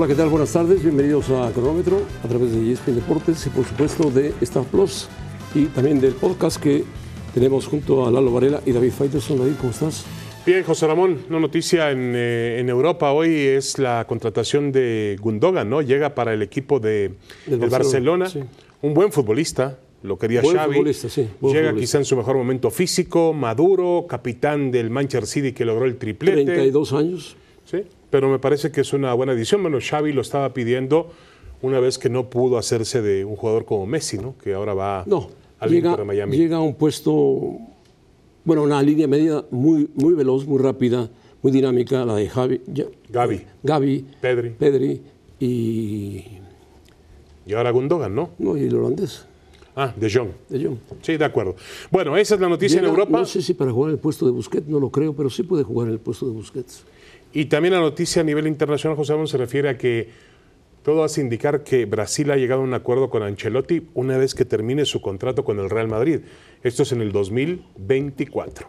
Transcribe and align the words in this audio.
Hola, 0.00 0.08
¿qué 0.08 0.14
tal? 0.14 0.30
Buenas 0.30 0.50
tardes. 0.50 0.82
Bienvenidos 0.82 1.28
a 1.28 1.52
Cronómetro 1.52 2.00
a 2.24 2.26
través 2.26 2.52
de 2.52 2.72
ESPN 2.72 2.94
Deportes 2.94 3.46
y 3.46 3.50
por 3.50 3.66
supuesto 3.66 4.10
de 4.10 4.32
Star 4.40 4.64
Plus 4.64 5.10
y 5.54 5.66
también 5.66 6.00
del 6.00 6.14
podcast 6.14 6.58
que 6.58 6.84
tenemos 7.34 7.66
junto 7.66 8.06
a 8.06 8.10
Lalo 8.10 8.32
Varela 8.32 8.62
y 8.64 8.72
David 8.72 8.92
Faitelson. 8.92 9.40
David, 9.40 9.52
¿cómo 9.58 9.72
estás? 9.72 10.06
Bien, 10.46 10.64
José 10.64 10.86
Ramón, 10.86 11.18
una 11.28 11.38
noticia 11.38 11.90
en, 11.90 12.14
eh, 12.16 12.60
en, 12.60 12.70
Europa 12.70 13.12
hoy 13.12 13.28
es 13.28 13.78
la 13.78 14.06
contratación 14.06 14.72
de 14.72 15.18
Gundogan, 15.20 15.68
¿no? 15.68 15.82
Llega 15.82 16.14
para 16.14 16.32
el 16.32 16.40
equipo 16.40 16.80
de, 16.80 17.12
de 17.44 17.68
Barcelona, 17.68 18.26
sí. 18.26 18.40
un 18.80 18.94
buen 18.94 19.12
futbolista, 19.12 19.80
lo 20.02 20.16
quería 20.16 20.40
buen 20.40 20.56
Xavi. 20.56 20.76
Futbolista, 20.76 21.10
sí, 21.10 21.28
buen 21.42 21.54
Llega 21.54 21.68
futbolista. 21.68 21.90
quizá 21.90 21.98
en 21.98 22.04
su 22.06 22.16
mejor 22.16 22.36
momento 22.36 22.70
físico, 22.70 23.34
maduro, 23.34 24.06
capitán 24.08 24.70
del 24.70 24.88
Manchester 24.88 25.26
City 25.26 25.52
que 25.52 25.66
logró 25.66 25.84
el 25.84 25.98
triplete. 25.98 26.42
32 26.46 26.92
años. 26.94 27.36
Sí, 27.66 27.84
pero 28.10 28.28
me 28.28 28.38
parece 28.38 28.70
que 28.70 28.80
es 28.82 28.92
una 28.92 29.12
buena 29.14 29.32
edición. 29.32 29.62
Bueno, 29.62 29.78
Xavi 29.80 30.12
lo 30.12 30.20
estaba 30.22 30.52
pidiendo 30.52 31.10
una 31.62 31.78
vez 31.80 31.98
que 31.98 32.08
no 32.08 32.28
pudo 32.30 32.58
hacerse 32.58 33.02
de 33.02 33.24
un 33.24 33.36
jugador 33.36 33.64
como 33.64 33.86
Messi, 33.86 34.18
¿no? 34.18 34.34
Que 34.42 34.54
ahora 34.54 34.74
va 34.74 35.04
No, 35.06 35.28
al 35.58 35.70
llega, 35.70 35.90
Inter 35.90 36.00
de 36.00 36.06
Miami. 36.06 36.36
llega 36.36 36.56
a 36.56 36.60
un 36.60 36.74
puesto, 36.74 37.58
bueno, 38.44 38.62
una 38.62 38.82
línea 38.82 39.06
media 39.06 39.44
muy, 39.50 39.88
muy 39.94 40.14
veloz, 40.14 40.46
muy 40.46 40.58
rápida, 40.58 41.08
muy 41.42 41.52
dinámica, 41.52 42.04
la 42.04 42.14
de 42.16 42.28
Javi, 42.28 42.60
ya- 42.66 42.86
Gavi. 43.08 43.42
Gavi, 43.62 44.04
Pedri. 44.20 44.50
Pedri 44.50 45.02
y, 45.38 46.24
Y 47.46 47.54
ahora 47.54 47.70
Gundogan, 47.70 48.14
¿no? 48.14 48.30
no, 48.38 48.56
y 48.56 48.64
el 48.64 48.74
holandés, 48.76 49.26
Ah, 49.76 49.94
De 49.96 50.10
Jong. 50.12 50.30
de 50.48 50.64
Jong. 50.64 50.76
Sí, 51.00 51.16
de 51.16 51.24
acuerdo. 51.24 51.54
Bueno, 51.90 52.16
esa 52.16 52.34
es 52.34 52.40
la 52.40 52.48
noticia 52.48 52.80
Llega, 52.80 52.88
en 52.88 52.94
Europa. 52.94 53.18
No 53.20 53.24
sé 53.24 53.40
si 53.40 53.54
para 53.54 53.70
jugar 53.70 53.90
en 53.90 53.94
el 53.94 54.00
puesto 54.00 54.26
de 54.26 54.32
Busquets, 54.32 54.66
no 54.66 54.80
lo 54.80 54.90
creo, 54.90 55.14
pero 55.14 55.30
sí 55.30 55.42
puede 55.44 55.62
jugar 55.62 55.86
en 55.88 55.94
el 55.94 56.00
puesto 56.00 56.26
de 56.26 56.32
Busquets. 56.32 56.82
Y 57.32 57.44
también 57.46 57.74
la 57.74 57.80
noticia 57.80 58.22
a 58.22 58.24
nivel 58.24 58.46
internacional, 58.46 58.96
José 58.96 59.12
Ramón, 59.12 59.28
se 59.28 59.36
refiere 59.36 59.68
a 59.68 59.78
que 59.78 60.08
todo 60.82 61.04
hace 61.04 61.20
indicar 61.20 61.62
que 61.62 61.84
Brasil 61.84 62.30
ha 62.30 62.36
llegado 62.36 62.62
a 62.62 62.64
un 62.64 62.74
acuerdo 62.74 63.10
con 63.10 63.22
Ancelotti 63.22 63.82
una 63.94 64.16
vez 64.16 64.34
que 64.34 64.44
termine 64.44 64.84
su 64.84 65.00
contrato 65.00 65.44
con 65.44 65.58
el 65.58 65.70
Real 65.70 65.88
Madrid. 65.88 66.20
Esto 66.62 66.82
es 66.82 66.92
en 66.92 67.02
el 67.02 67.12
2024. 67.12 68.66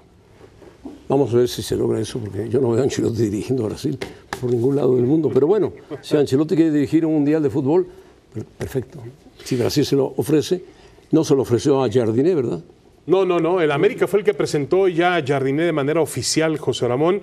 Vamos 1.08 1.34
a 1.34 1.38
ver 1.38 1.48
si 1.48 1.62
se 1.62 1.76
logra 1.76 2.00
eso, 2.00 2.20
porque 2.20 2.50
yo 2.50 2.60
no 2.60 2.72
veo 2.72 2.82
a 2.82 2.84
Ancelotti 2.84 3.24
dirigiendo 3.24 3.66
a 3.66 3.70
Brasil 3.70 3.98
por 4.40 4.52
ningún 4.52 4.76
lado 4.76 4.96
del 4.96 5.06
mundo. 5.06 5.30
Pero 5.34 5.48
bueno, 5.48 5.74
si 6.02 6.16
Ancelotti 6.18 6.56
quiere 6.56 6.72
dirigir 6.72 7.06
un 7.06 7.14
mundial 7.14 7.42
de 7.44 7.50
fútbol, 7.50 7.88
per- 8.34 8.46
perfecto. 8.46 9.00
Si 9.44 9.56
Brasil 9.56 9.86
se 9.86 9.96
lo 9.96 10.14
ofrece, 10.18 10.64
no 11.12 11.24
se 11.24 11.36
lo 11.36 11.42
ofreció 11.42 11.84
a 11.84 11.90
Jardiné, 11.92 12.36
¿verdad? 12.36 12.62
No, 13.08 13.26
no, 13.26 13.40
no. 13.40 13.60
El 13.62 13.72
América 13.72 14.08
fue 14.08 14.20
el 14.20 14.26
que 14.26 14.34
presentó 14.34 14.88
ya 14.88 15.16
a 15.16 15.26
Jardiné 15.26 15.64
de 15.64 15.72
manera 15.72 16.02
oficial, 16.02 16.58
José 16.58 16.88
Ramón, 16.88 17.22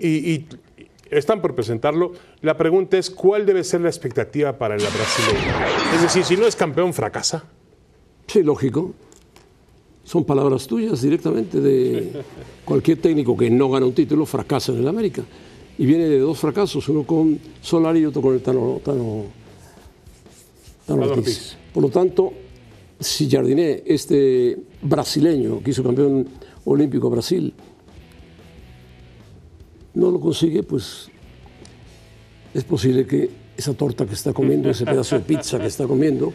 y, 0.00 0.30
y 0.30 0.46
están 1.10 1.42
por 1.42 1.54
presentarlo. 1.54 2.12
La 2.40 2.56
pregunta 2.56 2.96
es, 2.96 3.10
¿cuál 3.10 3.44
debe 3.46 3.64
ser 3.64 3.80
la 3.80 3.88
expectativa 3.88 4.56
para 4.56 4.76
la 4.76 4.88
brasileña? 4.88 5.66
Es 5.94 6.02
decir, 6.02 6.24
si 6.24 6.36
no 6.36 6.46
es 6.46 6.56
campeón, 6.56 6.94
fracasa. 6.94 7.44
Sí, 8.26 8.42
lógico. 8.42 8.92
Son 10.04 10.24
palabras 10.24 10.66
tuyas 10.66 11.02
directamente 11.02 11.60
de 11.60 12.22
cualquier 12.64 12.98
técnico 12.98 13.36
que 13.36 13.50
no 13.50 13.68
gana 13.70 13.86
un 13.86 13.92
título, 13.92 14.26
fracasa 14.26 14.72
en 14.72 14.78
el 14.78 14.88
América. 14.88 15.22
Y 15.78 15.86
viene 15.86 16.04
de 16.04 16.18
dos 16.18 16.38
fracasos, 16.38 16.88
uno 16.88 17.04
con 17.04 17.38
Solari 17.60 18.00
y 18.00 18.06
otro 18.06 18.20
con 18.20 18.34
el 18.34 18.42
Tano, 18.42 18.80
Tano, 18.84 19.24
Tano. 20.86 21.02
Ortiz. 21.06 21.56
Por 21.72 21.82
lo 21.82 21.88
tanto, 21.88 22.32
si 22.98 23.30
Jardiné, 23.30 23.82
este 23.86 24.58
brasileño 24.82 25.62
que 25.62 25.70
hizo 25.70 25.82
campeón 25.82 26.28
olímpico 26.64 27.06
a 27.06 27.10
Brasil, 27.10 27.54
no 29.94 30.10
lo 30.10 30.20
consigue, 30.20 30.62
pues 30.62 31.08
es 32.54 32.64
posible 32.64 33.06
que 33.06 33.30
esa 33.56 33.74
torta 33.74 34.06
que 34.06 34.14
está 34.14 34.32
comiendo, 34.32 34.70
ese 34.70 34.84
pedazo 34.84 35.16
de 35.16 35.22
pizza 35.22 35.58
que 35.58 35.66
está 35.66 35.86
comiendo, 35.86 36.32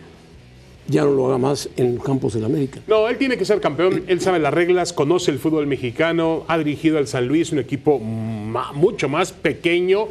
ya 0.88 1.04
no 1.04 1.12
lo 1.12 1.28
haga 1.28 1.38
más 1.38 1.70
en 1.78 1.98
campos 1.98 2.34
del 2.34 2.46
América. 2.46 2.80
No, 2.88 3.10
él 3.10 3.18
tiene 3.18 3.38
que 3.38 3.46
ser 3.46 3.60
campeón, 3.60 4.04
él 4.08 4.22
sabe 4.22 4.40
las 4.40 4.54
reglas, 4.54 4.94
conoce 4.94 5.32
el 5.32 5.40
fútbol 5.40 5.66
mexicano, 5.66 6.46
ha 6.48 6.58
dirigido 6.58 6.98
al 6.98 7.08
San 7.08 7.28
Luis, 7.28 7.52
un 7.52 7.60
equipo 7.60 8.00
mucho 8.00 9.10
más 9.10 9.32
pequeño, 9.32 10.08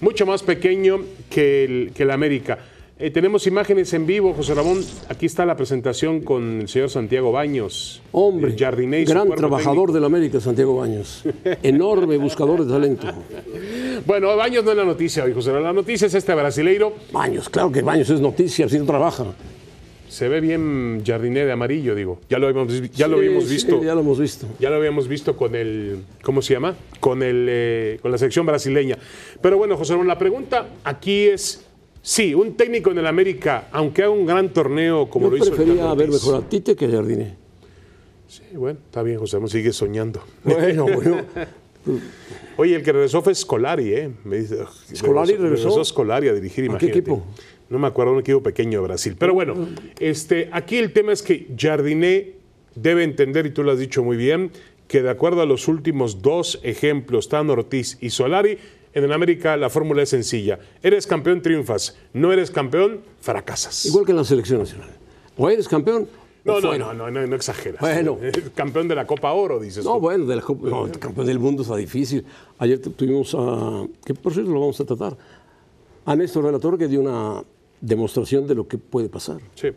mucho 0.00 0.26
más 0.26 0.42
pequeño 0.42 1.00
que 1.28 1.64
el, 1.64 1.92
que 1.94 2.02
el 2.02 2.10
América. 2.10 2.58
Eh, 3.02 3.10
tenemos 3.10 3.46
imágenes 3.46 3.94
en 3.94 4.04
vivo, 4.04 4.34
José 4.34 4.52
Ramón, 4.52 4.84
aquí 5.08 5.24
está 5.24 5.46
la 5.46 5.56
presentación 5.56 6.20
con 6.20 6.60
el 6.60 6.68
señor 6.68 6.90
Santiago 6.90 7.32
Baños. 7.32 8.02
Hombre, 8.12 8.50
el 8.50 8.58
Jardiné 8.58 9.00
y 9.00 9.06
su 9.06 9.12
gran 9.12 9.30
trabajador 9.30 9.90
del 9.92 10.04
América, 10.04 10.38
Santiago 10.38 10.76
Baños. 10.76 11.24
Enorme 11.62 12.18
buscador 12.18 12.64
de 12.64 12.70
talento. 12.70 13.06
Bueno, 14.06 14.34
Baños 14.34 14.64
no 14.64 14.70
es 14.70 14.76
la 14.78 14.84
noticia 14.84 15.24
hoy, 15.24 15.34
José 15.34 15.50
Ramón, 15.50 15.64
la 15.64 15.72
noticia 15.74 16.06
es 16.06 16.14
este 16.14 16.34
brasileiro. 16.34 16.94
Baños, 17.12 17.50
claro 17.50 17.70
que 17.70 17.82
Baños 17.82 18.08
es 18.08 18.18
noticia, 18.18 18.66
si 18.66 18.78
no 18.78 18.86
trabaja. 18.86 19.26
Se 20.08 20.28
ve 20.28 20.40
bien 20.40 21.02
Jardiné 21.06 21.44
de 21.44 21.52
amarillo, 21.52 21.94
digo. 21.94 22.18
Ya 22.28 22.38
lo 22.38 22.48
habíamos, 22.48 22.90
ya 22.92 23.06
lo 23.06 23.18
habíamos 23.18 23.44
sí, 23.44 23.52
visto. 23.52 23.82
ya 23.82 23.94
lo 23.94 24.00
hemos 24.00 24.18
visto. 24.18 24.46
Ya 24.58 24.70
lo 24.70 24.76
habíamos 24.76 25.06
visto 25.06 25.36
con 25.36 25.54
el, 25.54 26.02
¿cómo 26.22 26.40
se 26.40 26.54
llama? 26.54 26.74
Con 26.98 27.22
el, 27.22 27.46
eh, 27.48 27.98
con 28.00 28.10
la 28.10 28.16
selección 28.18 28.46
brasileña. 28.46 28.96
Pero 29.40 29.58
bueno, 29.58 29.76
José 29.76 29.92
Ramón, 29.92 30.08
la 30.08 30.18
pregunta 30.18 30.66
aquí 30.82 31.26
es, 31.26 31.64
sí, 32.02 32.34
un 32.34 32.54
técnico 32.56 32.90
en 32.90 32.98
el 32.98 33.06
América, 33.06 33.68
aunque 33.72 34.02
haga 34.02 34.10
un 34.12 34.26
gran 34.26 34.50
torneo 34.50 35.08
como 35.08 35.26
Yo 35.26 35.30
lo 35.30 35.36
hizo 35.36 35.46
el 35.50 35.56
prefería 35.56 35.94
ver 35.94 36.10
mejor 36.10 36.34
a 36.36 36.48
Tite 36.48 36.76
que 36.76 36.86
a 36.86 36.90
Jardiné. 36.90 37.36
Sí, 38.28 38.42
bueno, 38.54 38.78
está 38.84 39.02
bien, 39.02 39.18
José 39.18 39.36
Ramón, 39.36 39.50
sigue 39.50 39.72
soñando. 39.72 40.22
Bueno, 40.44 40.84
bueno. 40.84 41.22
Oye, 42.56 42.76
el 42.76 42.82
que 42.82 42.92
regresó 42.92 43.22
fue 43.22 43.34
Scolari, 43.34 43.92
¿eh? 43.94 44.10
Me 44.24 44.36
dice, 44.38 44.58
¿Scolari 44.94 45.34
regresó? 45.36 45.82
Scolari 45.82 46.28
a 46.28 46.34
dirigir, 46.34 46.64
¿A 46.64 46.78
qué 46.78 46.86
imagínate. 46.86 46.98
equipo? 46.98 47.24
No 47.70 47.78
me 47.78 47.86
acuerdo, 47.86 48.12
un 48.12 48.20
equipo 48.20 48.42
pequeño 48.42 48.80
de 48.80 48.86
Brasil. 48.86 49.16
Pero 49.18 49.32
bueno, 49.32 49.68
este, 49.98 50.50
aquí 50.52 50.76
el 50.76 50.92
tema 50.92 51.12
es 51.12 51.22
que 51.22 51.48
Jardiné 51.56 52.32
debe 52.74 53.02
entender, 53.04 53.46
y 53.46 53.50
tú 53.50 53.62
lo 53.62 53.72
has 53.72 53.78
dicho 53.78 54.04
muy 54.04 54.16
bien, 54.16 54.50
que 54.88 55.02
de 55.02 55.10
acuerdo 55.10 55.40
a 55.40 55.46
los 55.46 55.68
últimos 55.68 56.20
dos 56.20 56.60
ejemplos, 56.62 57.28
Tano 57.28 57.52
Ortiz 57.52 57.96
y 58.00 58.10
Solari, 58.10 58.58
en 58.92 59.04
el 59.04 59.12
América 59.12 59.56
la 59.56 59.70
fórmula 59.70 60.02
es 60.02 60.08
sencilla. 60.10 60.58
Eres 60.82 61.06
campeón, 61.06 61.42
triunfas. 61.42 61.96
No 62.12 62.32
eres 62.32 62.50
campeón, 62.50 63.00
fracasas. 63.20 63.86
Igual 63.86 64.04
que 64.04 64.12
en 64.12 64.16
la 64.18 64.24
selección 64.24 64.58
nacional. 64.60 64.90
O 65.36 65.48
eres 65.48 65.68
campeón. 65.68 66.08
no, 66.44 66.54
o 66.54 66.60
no, 66.60 66.76
no, 66.78 66.92
no, 66.94 67.10
no, 67.10 67.26
no 67.26 67.36
exageras. 67.36 67.80
Bueno. 67.80 68.18
campeón 68.54 68.88
de 68.88 68.94
la 68.94 69.06
Copa 69.06 69.32
Oro, 69.32 69.60
dices 69.60 69.84
No, 69.84 69.94
tú. 69.94 70.00
bueno, 70.00 70.26
de 70.26 70.36
la 70.36 70.42
Copa- 70.42 70.68
no, 70.68 70.90
campeón 71.00 71.26
del 71.26 71.38
mundo 71.38 71.62
está 71.62 71.76
difícil. 71.76 72.24
Ayer 72.58 72.80
tu- 72.80 72.90
tuvimos 72.90 73.34
a, 73.38 73.84
que 74.04 74.14
por 74.14 74.32
cierto 74.32 74.50
lo 74.52 74.60
vamos 74.60 74.80
a 74.80 74.84
tratar, 74.84 75.16
a 76.04 76.16
Néstor 76.16 76.44
Relator 76.44 76.76
que 76.78 76.88
dio 76.88 77.00
una 77.00 77.42
demostración 77.80 78.46
de 78.46 78.54
lo 78.54 78.68
que 78.68 78.78
puede 78.78 79.08
pasar. 79.08 79.40
Sí. 79.54 79.68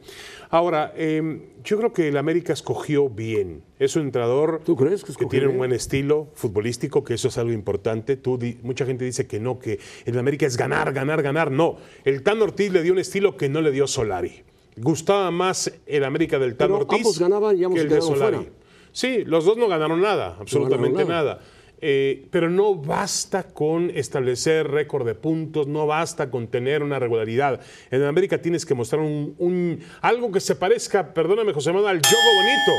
Ahora, 0.49 0.93
eh, 0.95 1.49
yo 1.63 1.77
creo 1.77 1.93
que 1.93 2.09
el 2.09 2.17
América 2.17 2.51
escogió 2.53 3.09
bien. 3.09 3.63
Es 3.79 3.95
un 3.95 4.03
entrenador 4.03 4.61
¿Tú 4.65 4.75
crees 4.75 5.03
que 5.03 5.25
tiene 5.25 5.47
un 5.47 5.57
buen 5.57 5.71
estilo 5.71 6.27
futbolístico, 6.33 7.03
que 7.03 7.13
eso 7.13 7.29
es 7.29 7.37
algo 7.37 7.53
importante. 7.53 8.17
Tú 8.17 8.37
di- 8.37 8.57
mucha 8.61 8.85
gente 8.85 9.05
dice 9.05 9.25
que 9.25 9.39
no, 9.39 9.57
que 9.59 9.79
el 10.05 10.17
América 10.19 10.45
es 10.45 10.57
ganar, 10.57 10.91
ganar, 10.93 11.21
ganar. 11.21 11.49
No, 11.51 11.77
el 12.03 12.23
Tan 12.23 12.41
Ortiz 12.41 12.71
le 12.71 12.83
dio 12.83 12.93
un 12.93 12.99
estilo 12.99 13.37
que 13.37 13.47
no 13.49 13.61
le 13.61 13.71
dio 13.71 13.87
Solari. 13.87 14.43
Gustaba 14.75 15.31
más 15.31 15.71
el 15.85 16.03
América 16.03 16.39
del 16.39 16.55
Tan 16.55 16.67
Pero 16.69 16.79
Ortiz 16.79 16.97
ambos 16.99 17.19
ganaban 17.19 17.57
y 17.57 17.63
ambos 17.63 17.77
que 17.79 17.83
el 17.83 17.89
de 17.89 18.01
Solari. 18.01 18.35
fuera. 18.37 18.51
Sí, 18.91 19.23
los 19.25 19.45
dos 19.45 19.57
no 19.57 19.67
ganaron 19.67 20.01
nada, 20.01 20.35
absolutamente 20.39 21.05
nada. 21.05 21.35
nada. 21.35 21.39
Eh, 21.85 22.27
pero 22.31 22.49
no 22.49 22.75
basta 22.75 23.43
con 23.43 23.89
establecer 23.89 24.71
récord 24.71 25.05
de 25.05 25.15
puntos, 25.15 25.67
no 25.67 25.85
basta 25.85 26.31
con 26.31 26.47
tener 26.47 26.81
una 26.81 26.97
regularidad. 26.97 27.59
En 27.91 28.03
América 28.03 28.41
tienes 28.41 28.65
que 28.65 28.73
mostrar 28.73 29.01
un, 29.01 29.35
un- 29.37 29.79
algo 29.99 30.31
que 30.31 30.39
se 30.39 30.55
parezca, 30.55 31.13
perdóname 31.13 31.51
José 31.51 31.73
Manuel, 31.73 31.97
al 31.97 32.01
juego 32.01 32.23
bonito. 32.37 32.71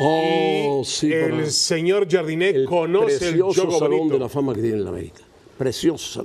Oh, 0.00 0.80
Y 0.82 0.84
sí, 0.84 1.12
el 1.12 1.50
señor 1.50 2.06
Jardiné 2.10 2.50
el 2.50 2.66
conoce 2.66 3.14
el 3.14 3.18
precioso 3.20 3.62
juego 3.62 3.78
salón 3.78 3.98
bonito. 4.00 4.14
de 4.16 4.20
la 4.20 4.28
fama 4.28 4.54
que 4.54 4.60
tiene 4.60 4.76
el 4.76 4.86
América. 4.86 5.22
Precioso 5.56 6.22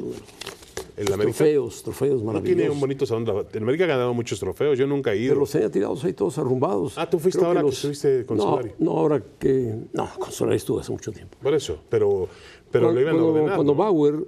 América 0.97 1.37
Trofeos, 1.37 1.83
trofeos 1.83 2.21
no 2.21 2.27
maravillosos. 2.27 2.55
tiene 2.57 2.69
un 2.71 2.79
bonito 2.79 3.05
salón. 3.05 3.23
de 3.25 3.33
la- 3.33 3.45
El 3.53 3.63
América 3.63 3.83
ha 3.83 3.87
ganado 3.87 4.13
muchos 4.15 4.39
trofeos, 4.39 4.77
yo 4.79 4.87
nunca 4.87 5.13
he 5.13 5.17
ido. 5.17 5.29
Pero 5.31 5.41
los 5.41 5.51
tenía 5.51 5.69
tirados 5.69 6.03
ahí 6.03 6.13
todos 6.13 6.37
arrumbados. 6.39 6.97
Ah, 6.97 7.07
¿tú 7.09 7.19
fuiste 7.19 7.37
Creo 7.39 7.49
ahora 7.49 7.61
que 7.63 7.69
estuviste 7.69 8.25
con 8.25 8.37
no, 8.37 8.43
Solari? 8.43 8.71
No, 8.79 8.91
ahora 8.91 9.23
que... 9.39 9.75
No, 9.93 10.09
con 10.17 10.31
Solari 10.31 10.57
estuve 10.57 10.81
hace 10.81 10.91
mucho 10.91 11.11
tiempo. 11.11 11.37
Por 11.41 11.53
eso, 11.53 11.79
pero, 11.89 12.27
pero 12.71 12.85
cuando, 12.87 12.99
lo 13.01 13.01
iban 13.07 13.19
a 13.19 13.23
ordenar. 13.23 13.55
cuando 13.55 13.73
¿no? 13.73 13.77
Bauer 13.77 14.25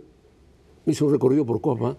hizo 0.86 1.06
un 1.06 1.12
recorrido 1.12 1.46
por 1.46 1.60
Copa, 1.62 1.98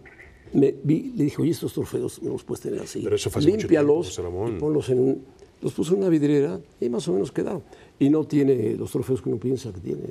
me 0.52 0.74
vi, 0.82 1.12
le 1.16 1.24
dije, 1.24 1.42
oye, 1.42 1.50
estos 1.50 1.72
trofeos 1.72 2.22
no 2.22 2.30
los 2.32 2.44
puedes 2.44 2.62
tener 2.62 2.80
así. 2.80 3.00
Pero 3.02 3.16
eso 3.16 3.28
fue 3.30 3.40
hace 3.40 3.48
mucho 3.48 3.58
Límpialos 3.62 4.14
tiempo, 4.16 4.48
y 4.48 4.52
ponlos 4.58 4.88
en 4.90 4.98
un... 5.00 5.24
Los 5.62 5.72
puso 5.74 5.92
en 5.94 5.98
una 6.00 6.08
vidriera 6.08 6.58
y 6.80 6.88
más 6.88 7.06
o 7.08 7.12
menos 7.12 7.30
quedaron. 7.32 7.62
Y 7.98 8.08
no 8.08 8.24
tiene 8.24 8.74
los 8.76 8.90
trofeos 8.90 9.20
que 9.20 9.28
uno 9.28 9.38
piensa 9.38 9.70
que 9.72 9.80
tiene 9.80 10.04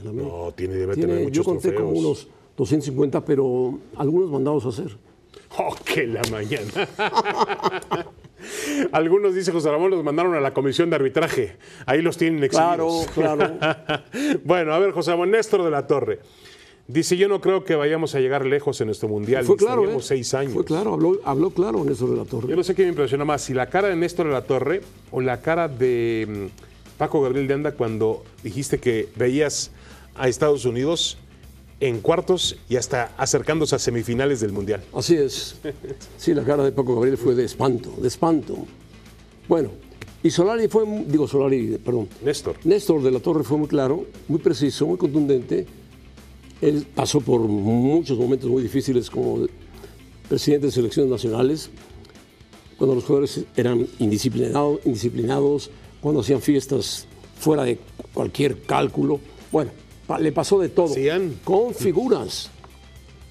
el 0.00 0.06
América. 0.08 0.32
No, 0.34 0.52
tiene, 0.52 0.74
debe 0.74 0.94
Tiene- 0.94 1.14
tener 1.14 1.30
yo 1.32 1.40
muchos 1.40 1.44
conté 1.46 1.68
trofeos. 1.70 1.82
como 1.90 1.98
unos 1.98 2.28
250, 2.56 3.24
pero 3.24 3.78
algunos 3.96 4.30
mandados 4.30 4.64
a 4.66 4.68
hacer. 4.68 4.96
¡Oh, 5.58 5.74
que 5.84 6.06
la 6.06 6.22
mañana! 6.30 6.88
Algunos, 8.92 9.34
dice 9.34 9.52
José 9.52 9.70
Ramón, 9.70 9.90
los 9.90 10.04
mandaron 10.04 10.34
a 10.34 10.40
la 10.40 10.52
comisión 10.52 10.90
de 10.90 10.96
arbitraje. 10.96 11.56
Ahí 11.86 12.02
los 12.02 12.16
tienen 12.16 12.46
Claro, 12.48 12.88
exhibidos. 13.02 13.12
claro. 13.14 14.02
bueno, 14.44 14.74
a 14.74 14.78
ver, 14.78 14.90
José 14.92 15.12
Ramón, 15.12 15.30
Néstor 15.30 15.62
de 15.62 15.70
la 15.70 15.86
Torre. 15.86 16.20
Dice, 16.86 17.16
yo 17.16 17.28
no 17.28 17.40
creo 17.40 17.64
que 17.64 17.74
vayamos 17.76 18.14
a 18.14 18.20
llegar 18.20 18.44
lejos 18.44 18.78
en 18.82 18.88
nuestro 18.88 19.08
mundial. 19.08 19.44
Fue 19.44 19.56
claro, 19.56 19.90
¿eh? 19.90 19.96
seis 20.00 20.34
años. 20.34 20.52
Fue 20.52 20.64
claro, 20.64 20.92
habló, 20.92 21.18
habló 21.24 21.50
claro 21.50 21.82
Néstor 21.82 22.10
de 22.10 22.16
la 22.16 22.24
Torre. 22.24 22.48
Yo 22.48 22.56
no 22.56 22.62
sé 22.62 22.74
qué 22.74 22.82
me 22.82 22.90
impresionó 22.90 23.24
más, 23.24 23.40
si 23.42 23.54
la 23.54 23.70
cara 23.70 23.88
de 23.88 23.96
Néstor 23.96 24.26
de 24.26 24.32
la 24.32 24.42
Torre 24.42 24.82
o 25.10 25.22
la 25.22 25.40
cara 25.40 25.68
de 25.68 26.50
mm, 26.52 26.98
Paco 26.98 27.22
Gabriel 27.22 27.48
de 27.48 27.54
Anda 27.54 27.72
cuando 27.72 28.22
dijiste 28.42 28.78
que 28.78 29.08
veías 29.16 29.70
a 30.14 30.28
Estados 30.28 30.66
Unidos 30.66 31.16
en 31.84 32.00
cuartos 32.00 32.56
y 32.66 32.76
hasta 32.76 33.12
acercándose 33.18 33.76
a 33.76 33.78
semifinales 33.78 34.40
del 34.40 34.52
Mundial. 34.52 34.82
Así 34.94 35.16
es. 35.16 35.56
Sí, 36.16 36.32
la 36.32 36.42
cara 36.42 36.64
de 36.64 36.72
Paco 36.72 36.94
Gabriel 36.94 37.18
fue 37.18 37.34
de 37.34 37.44
espanto, 37.44 37.92
de 38.00 38.08
espanto. 38.08 38.56
Bueno, 39.46 39.70
y 40.22 40.30
Solari 40.30 40.66
fue, 40.68 40.84
digo 41.06 41.28
Solari, 41.28 41.78
perdón, 41.84 42.08
Néstor. 42.24 42.56
Néstor 42.64 43.02
de 43.02 43.10
la 43.10 43.20
Torre 43.20 43.44
fue 43.44 43.58
muy 43.58 43.68
claro, 43.68 44.06
muy 44.28 44.38
preciso, 44.38 44.86
muy 44.86 44.96
contundente. 44.96 45.66
Él 46.62 46.86
pasó 46.94 47.20
por 47.20 47.40
muchos 47.42 48.16
momentos 48.16 48.48
muy 48.48 48.62
difíciles 48.62 49.10
como 49.10 49.46
presidente 50.26 50.68
de 50.68 50.72
selecciones 50.72 51.12
nacionales, 51.12 51.68
cuando 52.78 52.94
los 52.94 53.04
jugadores 53.04 53.44
eran 53.56 53.86
indisciplinados, 53.98 54.80
indisciplinados 54.86 55.70
cuando 56.00 56.22
hacían 56.22 56.40
fiestas 56.40 57.06
fuera 57.38 57.64
de 57.64 57.78
cualquier 58.14 58.62
cálculo. 58.62 59.20
Bueno, 59.52 59.70
pa- 60.06 60.18
le 60.18 60.32
pasó 60.32 60.58
de 60.60 60.68
todo. 60.68 60.86
Hacían. 60.92 61.38
Con 61.44 61.74
figuras 61.74 62.50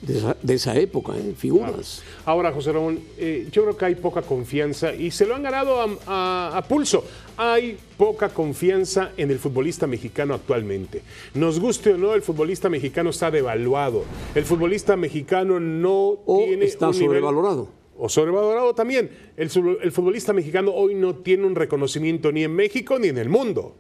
de 0.02 0.18
esa, 0.18 0.36
de 0.42 0.54
esa 0.56 0.76
época, 0.78 1.14
¿eh? 1.18 1.34
figuras. 1.38 2.04
Ahora, 2.26 2.52
José 2.52 2.74
Ramón, 2.74 3.00
eh, 3.18 3.48
yo 3.52 3.64
creo 3.64 3.78
que 3.78 3.86
hay 3.86 3.96
poca 3.96 4.22
confianza 4.22 4.94
y 4.94 5.12
se 5.12 5.26
lo 5.26 5.34
han 5.36 5.44
ganado 5.44 5.80
a, 5.82 5.88
a- 6.08 6.58
a 6.58 6.62
pulso. 6.68 7.06
Hay 7.38 7.78
poca 7.98 8.30
confianza 8.30 9.12
en 9.18 9.32
el 9.32 9.40
futbolista 9.40 9.88
mexicano 9.88 10.34
actualmente. 10.34 11.02
Nos 11.36 11.60
guste 11.60 11.94
o 11.94 11.98
no, 11.98 12.14
el 12.16 12.22
futbolista 12.22 12.68
mexicano 12.70 13.12
está 13.12 13.32
devaluado. 13.32 14.04
El 14.36 14.44
futbolista 14.44 14.96
mexicano 14.98 15.60
no 15.60 16.20
O 16.26 16.44
tiene 16.46 16.66
está 16.66 16.90
un 16.90 16.94
nivel- 16.96 17.06
sobrevalorado. 17.08 17.70
O 17.98 18.10
sobrevalorado 18.10 18.74
también. 18.76 19.10
El, 19.38 19.50
el 19.82 19.92
futbolista 19.92 20.34
mexicano 20.34 20.72
hoy 20.74 20.96
no 20.96 21.16
tiene 21.16 21.46
un 21.46 21.56
reconocimiento 21.56 22.32
ni 22.32 22.44
en 22.44 22.54
México 22.54 23.00
ni 23.00 23.08
en 23.08 23.20
el 23.20 23.30
mundo. 23.30 23.76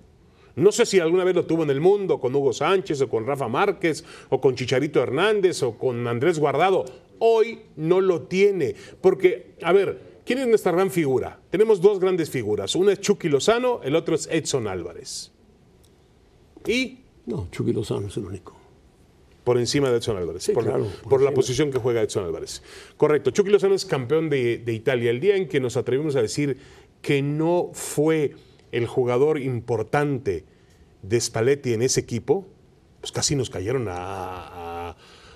No 0.55 0.71
sé 0.71 0.85
si 0.85 0.99
alguna 0.99 1.23
vez 1.23 1.35
lo 1.35 1.45
tuvo 1.45 1.63
en 1.63 1.69
el 1.71 1.81
mundo 1.81 2.19
con 2.19 2.35
Hugo 2.35 2.53
Sánchez 2.53 3.01
o 3.01 3.09
con 3.09 3.25
Rafa 3.25 3.47
Márquez 3.47 4.03
o 4.29 4.39
con 4.39 4.55
Chicharito 4.55 5.01
Hernández 5.01 5.63
o 5.63 5.77
con 5.77 6.07
Andrés 6.07 6.37
Guardado. 6.39 6.85
Hoy 7.19 7.61
no 7.75 8.01
lo 8.01 8.23
tiene. 8.23 8.75
Porque, 9.01 9.55
a 9.63 9.71
ver, 9.71 10.19
¿quién 10.25 10.39
es 10.39 10.47
nuestra 10.47 10.71
gran 10.71 10.91
figura? 10.91 11.39
Tenemos 11.49 11.81
dos 11.81 11.99
grandes 11.99 12.29
figuras. 12.29 12.75
Una 12.75 12.93
es 12.93 12.99
Chucky 13.01 13.29
Lozano, 13.29 13.81
el 13.83 13.95
otro 13.95 14.13
es 14.13 14.27
Edson 14.31 14.67
Álvarez. 14.67 15.31
Y 16.67 16.99
No, 17.25 17.47
Chucky 17.51 17.73
Lozano 17.73 18.07
es 18.07 18.17
el 18.17 18.25
único. 18.25 18.55
por 19.43 19.57
encima 19.57 19.89
de 19.89 19.97
Edson 19.97 20.15
Álvarez, 20.17 20.43
Sí, 20.43 20.51
por, 20.53 20.63
claro, 20.63 20.85
por 21.01 21.09
por 21.09 21.21
la 21.21 21.31
posición 21.33 21.69
que 21.71 21.77
juega 21.79 22.01
Edson 22.01 22.23
Álvarez. 22.25 22.61
Correcto, 22.95 23.31
Chucky 23.31 23.49
Lozano 23.49 23.75
es 23.75 23.85
campeón 23.85 24.29
de, 24.29 24.57
de 24.59 24.73
Italia. 24.73 25.09
El 25.09 25.19
día 25.19 25.35
en 25.35 25.47
que 25.49 25.59
nos 25.59 25.75
atrevimos 25.77 26.15
a 26.15 26.21
decir 26.21 26.57
que 27.01 27.21
no 27.21 27.71
fue 27.73 28.35
el 28.73 28.87
jugador 28.87 29.39
importante 29.39 30.45
de 31.01 31.19
Spalletti 31.21 31.73
en 31.73 31.81
ese 31.81 31.99
equipo, 32.01 32.45
pues 33.01 33.11
casi 33.11 33.35
nos 33.35 33.49
cayeron 33.49 33.87
a, 33.89 33.95
a- 33.97 34.89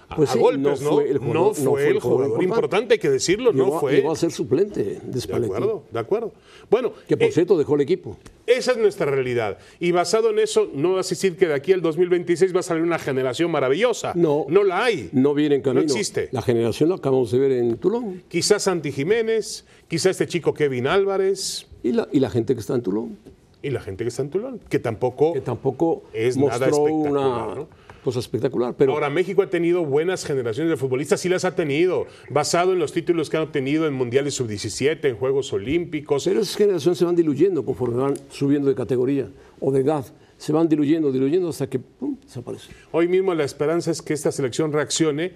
a- 0.10 0.16
Pues 0.16 0.30
a 0.30 0.34
sí, 0.34 0.40
golpes, 0.40 0.80
no 0.82 0.90
¿no? 0.90 0.96
fue 0.96 1.10
el 1.10 1.18
jugador- 1.18 1.60
no 1.60 1.72
fue 1.72 1.88
el 1.90 2.00
jugador 2.00 2.42
importante, 2.44 2.94
hay 2.94 3.00
que 3.00 3.10
decirlo, 3.10 3.52
Llegó, 3.52 3.66
no 3.74 3.80
fue. 3.82 3.92
llegó 3.94 4.14
a 4.14 4.16
ser 4.16 4.32
suplente 4.32 4.82
de 4.82 5.00
De 5.02 5.20
Spalletti. 5.20 5.52
acuerdo, 5.54 5.84
de 5.92 6.00
acuerdo. 6.00 6.34
Bueno, 6.70 6.94
Que 7.10 7.18
por 7.18 7.28
eh, 7.28 7.32
cierto 7.34 7.58
dejó 7.58 7.76
el 7.76 7.82
equipo. 7.82 8.18
esa 8.46 8.72
es 8.72 8.78
nuestra 8.78 9.08
realidad. 9.12 9.58
Y 9.82 9.92
basado 9.92 10.30
en 10.30 10.40
eso, 10.40 10.70
no 10.74 10.94
vas 10.94 11.08
a 11.08 11.10
decir 11.10 11.36
que 11.36 11.48
de 11.48 11.54
aquí 11.56 11.74
al 11.74 11.82
2026 11.82 12.56
va 12.56 12.62
a 12.62 12.64
salir 12.64 12.84
una 12.84 13.00
generación 13.00 13.52
maravillosa. 13.52 14.14
No. 14.16 14.46
No 14.48 14.64
la 14.64 14.86
hay. 14.86 15.10
No 15.12 15.34
viene 15.34 15.56
en 15.56 15.62
camino. 15.62 15.82
No 15.86 15.92
existe. 15.92 16.30
La 16.32 16.42
generación 16.42 16.88
la 16.88 16.96
acabamos 16.96 17.30
de 17.32 17.40
ver 17.40 17.52
en 17.52 17.76
Tulón. 17.78 18.24
Quizás 18.30 18.64
Santi 18.64 18.94
Jiménez, 18.94 19.66
quizás 19.90 20.12
este 20.12 20.28
chico 20.28 20.54
Kevin 20.54 20.88
Álvarez 20.88 21.67
Y 21.84 21.92
la, 21.92 22.08
y 22.12 22.20
la 22.20 22.30
gente 22.30 22.54
que 22.54 22.60
está 22.60 22.76
en 22.76 22.82
Tulón, 22.82 23.18
y 23.62 23.70
la 23.70 23.82
gente 23.82 24.04
que 24.04 24.10
está 24.10 24.22
en 24.22 24.30
Tulón, 24.30 24.60
que 24.70 24.80
tampoco... 24.80 25.34
que 25.34 25.42
tampoco 25.42 26.04
Es 26.14 26.38
nada 26.38 26.68
espectacular, 26.68 27.48
una 27.48 27.56
¿no? 27.56 27.68
cosa 28.04 28.20
espectacular. 28.20 28.74
Pero 28.78 28.94
Ahora, 28.94 29.10
México 29.10 29.42
ha 29.42 29.50
tenido 29.50 29.84
buenas 29.84 30.24
generaciones 30.24 30.70
de 30.70 30.78
futbolistas, 30.78 31.20
sí 31.20 31.28
las 31.28 31.44
ha 31.44 31.56
tenido, 31.56 32.06
basado 32.30 32.74
en 32.74 32.80
los 32.80 32.94
títulos 32.94 33.30
que 33.30 33.38
han 33.38 33.44
obtenido 33.44 33.88
en 33.88 33.94
Mundiales 33.94 34.36
Sub-17, 34.36 35.04
en 35.10 35.18
Juegos 35.18 35.52
Olímpicos. 35.52 36.24
Pero 36.24 36.40
esas 36.40 36.56
generaciones 36.56 36.98
se 36.98 37.06
van 37.06 37.16
diluyendo 37.16 37.66
conforme 37.66 37.98
van 37.98 38.14
subiendo 38.30 38.70
de 38.70 38.76
categoría 38.76 39.30
o 39.60 39.72
de 39.72 39.82
edad. 39.82 40.06
Se 40.38 40.54
van 40.54 40.70
diluyendo, 40.70 41.12
diluyendo 41.12 41.50
hasta 41.50 41.68
que 41.68 41.80
¡pum! 41.80 42.16
desaparecen. 42.24 42.76
Hoy 42.92 43.08
mismo 43.08 43.34
la 43.34 43.44
esperanza 43.44 43.92
es 43.92 44.02
que 44.02 44.14
esta 44.14 44.32
selección 44.32 44.72
reaccione 44.72 45.34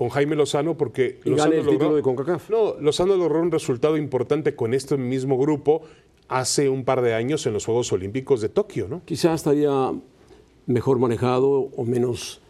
con 0.00 0.08
Jaime 0.08 0.34
Lozano 0.34 0.78
porque 0.78 1.20
Y 1.26 1.28
Lozano 1.28 1.50
gane 1.50 1.62
el 1.62 1.68
título 1.68 1.94
de 1.94 2.00
CONCACAF. 2.00 2.48
No, 2.48 2.74
Lozano 2.80 3.16
logró 3.16 3.38
un 3.38 3.50
resultado 3.50 3.98
importante 3.98 4.56
con 4.56 4.72
este 4.72 4.96
mismo 4.96 5.36
grupo 5.36 5.82
hace 6.26 6.70
un 6.70 6.86
par 6.86 7.02
de 7.02 7.12
años 7.12 7.44
en 7.44 7.52
los 7.52 7.66
Juegos 7.66 7.92
Olímpicos 7.92 8.40
de 8.40 8.48
Tokio, 8.48 8.88
¿no? 8.88 9.02
Quizás 9.04 9.34
estaría 9.34 9.92
mejor 10.64 10.98
manejado 11.00 11.50
o 11.50 11.84
menos 11.84 12.40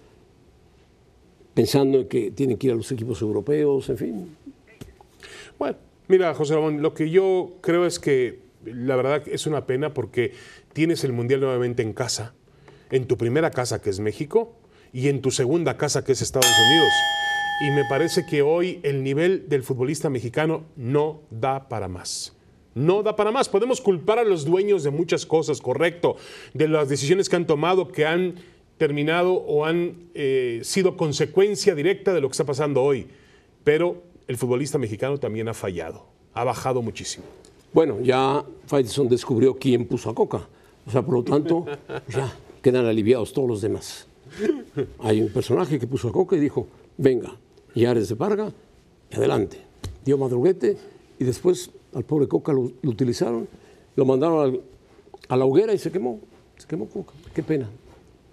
pensando 1.53 1.99
en 1.99 2.07
que 2.07 2.31
tienen 2.31 2.57
que 2.57 2.69
ir 2.69 2.73
a 2.73 2.77
los 2.77 2.93
equipos 2.93 3.21
europeos, 3.21 3.89
en 3.89 3.99
fin. 3.99 4.37
Bueno, 5.59 5.77
mira, 6.07 6.33
José 6.35 6.55
Ramón, 6.55 6.83
lo 6.83 6.95
que 6.95 7.11
yo 7.11 7.55
creo 7.63 7.85
es 7.85 7.99
que 7.99 8.43
la 8.65 8.95
verdad 8.95 9.25
es 9.27 9.49
una 9.49 9.67
pena 9.67 9.93
porque 9.93 10.35
tienes 10.73 11.03
el 11.03 11.13
Mundial 11.13 11.41
nuevamente 11.41 11.83
en 11.83 11.95
casa, 11.95 12.33
en 12.93 13.09
tu 13.09 13.17
primera 13.17 13.51
casa 13.51 13.83
que 13.83 13.91
es 13.91 13.99
México 13.99 14.53
y 14.93 15.09
en 15.09 15.21
tu 15.21 15.33
segunda 15.33 15.77
casa 15.77 16.05
que 16.05 16.13
es 16.13 16.23
Estados 16.23 16.47
Unidos. 16.47 16.93
Y 17.61 17.71
me 17.71 17.85
parece 17.85 18.25
que 18.25 18.41
hoy 18.41 18.81
el 18.83 19.05
nivel 19.05 19.47
del 19.51 19.63
futbolista 19.63 20.09
mexicano 20.09 20.65
no 20.77 21.21
da 21.31 21.69
para 21.69 21.89
más. 21.89 22.33
No 22.75 23.03
da 23.03 23.17
para 23.17 23.33
más. 23.33 23.51
Podemos 23.51 23.83
culpar 23.83 24.19
a 24.19 24.25
los 24.25 24.47
dueños 24.47 24.83
de 24.83 24.91
muchas 24.91 25.27
cosas, 25.27 25.61
correcto, 25.61 26.17
de 26.55 26.69
las 26.69 26.89
decisiones 26.89 27.29
que 27.29 27.37
han 27.37 27.47
tomado, 27.47 27.89
que 27.89 28.07
han 28.07 28.37
terminado 28.79 29.35
o 29.35 29.67
han 29.67 30.09
eh, 30.15 30.61
sido 30.63 30.97
consecuencia 30.97 31.75
directa 31.75 32.15
de 32.15 32.23
lo 32.23 32.29
que 32.29 32.33
está 32.33 32.45
pasando 32.45 32.83
hoy. 32.83 33.09
Pero 33.63 34.05
el 34.27 34.39
futbolista 34.39 34.79
mexicano 34.79 35.19
también 35.19 35.47
ha 35.49 35.55
fallado, 35.55 36.07
ha 36.33 36.45
bajado 36.45 36.81
muchísimo. 36.81 37.27
Bueno, 37.75 38.01
ya 38.01 38.43
Faitelson 38.69 39.07
descubrió 39.07 39.55
quién 39.59 39.87
puso 39.87 40.09
a 40.09 40.15
Coca. 40.15 40.49
O 40.87 40.91
sea, 40.91 41.03
por 41.03 41.15
lo 41.15 41.23
tanto, 41.25 41.67
ya 42.09 42.35
quedan 42.63 42.87
aliviados 42.87 43.35
todos 43.35 43.49
los 43.49 43.61
demás. 43.61 44.07
Hay 45.01 45.21
un 45.21 45.29
personaje 45.29 45.79
que 45.79 45.87
puso 45.87 46.09
a 46.09 46.13
Coca 46.13 46.37
y 46.37 46.41
dijo, 46.41 46.67
venga, 46.97 47.37
y 47.75 47.85
Ares 47.85 48.09
de 48.09 48.17
Parga, 48.17 48.53
y 49.11 49.17
adelante. 49.17 49.59
Dio 50.05 50.17
madruguete 50.19 50.77
y 51.19 51.25
después 51.25 51.71
al 51.95 52.05
pobre 52.05 52.27
Coca 52.29 52.53
lo, 52.53 52.71
lo 52.83 52.91
utilizaron, 52.91 53.49
lo 53.97 54.05
mandaron 54.05 54.41
al- 54.43 54.61
a 55.29 55.37
la 55.37 55.45
hoguera 55.45 55.73
y 55.75 55.79
se 55.79 55.91
quemó. 55.93 56.21
Se 56.57 56.67
quemó 56.67 56.87
Coca. 56.87 57.13
Qué 57.35 57.43
pena. 57.43 57.69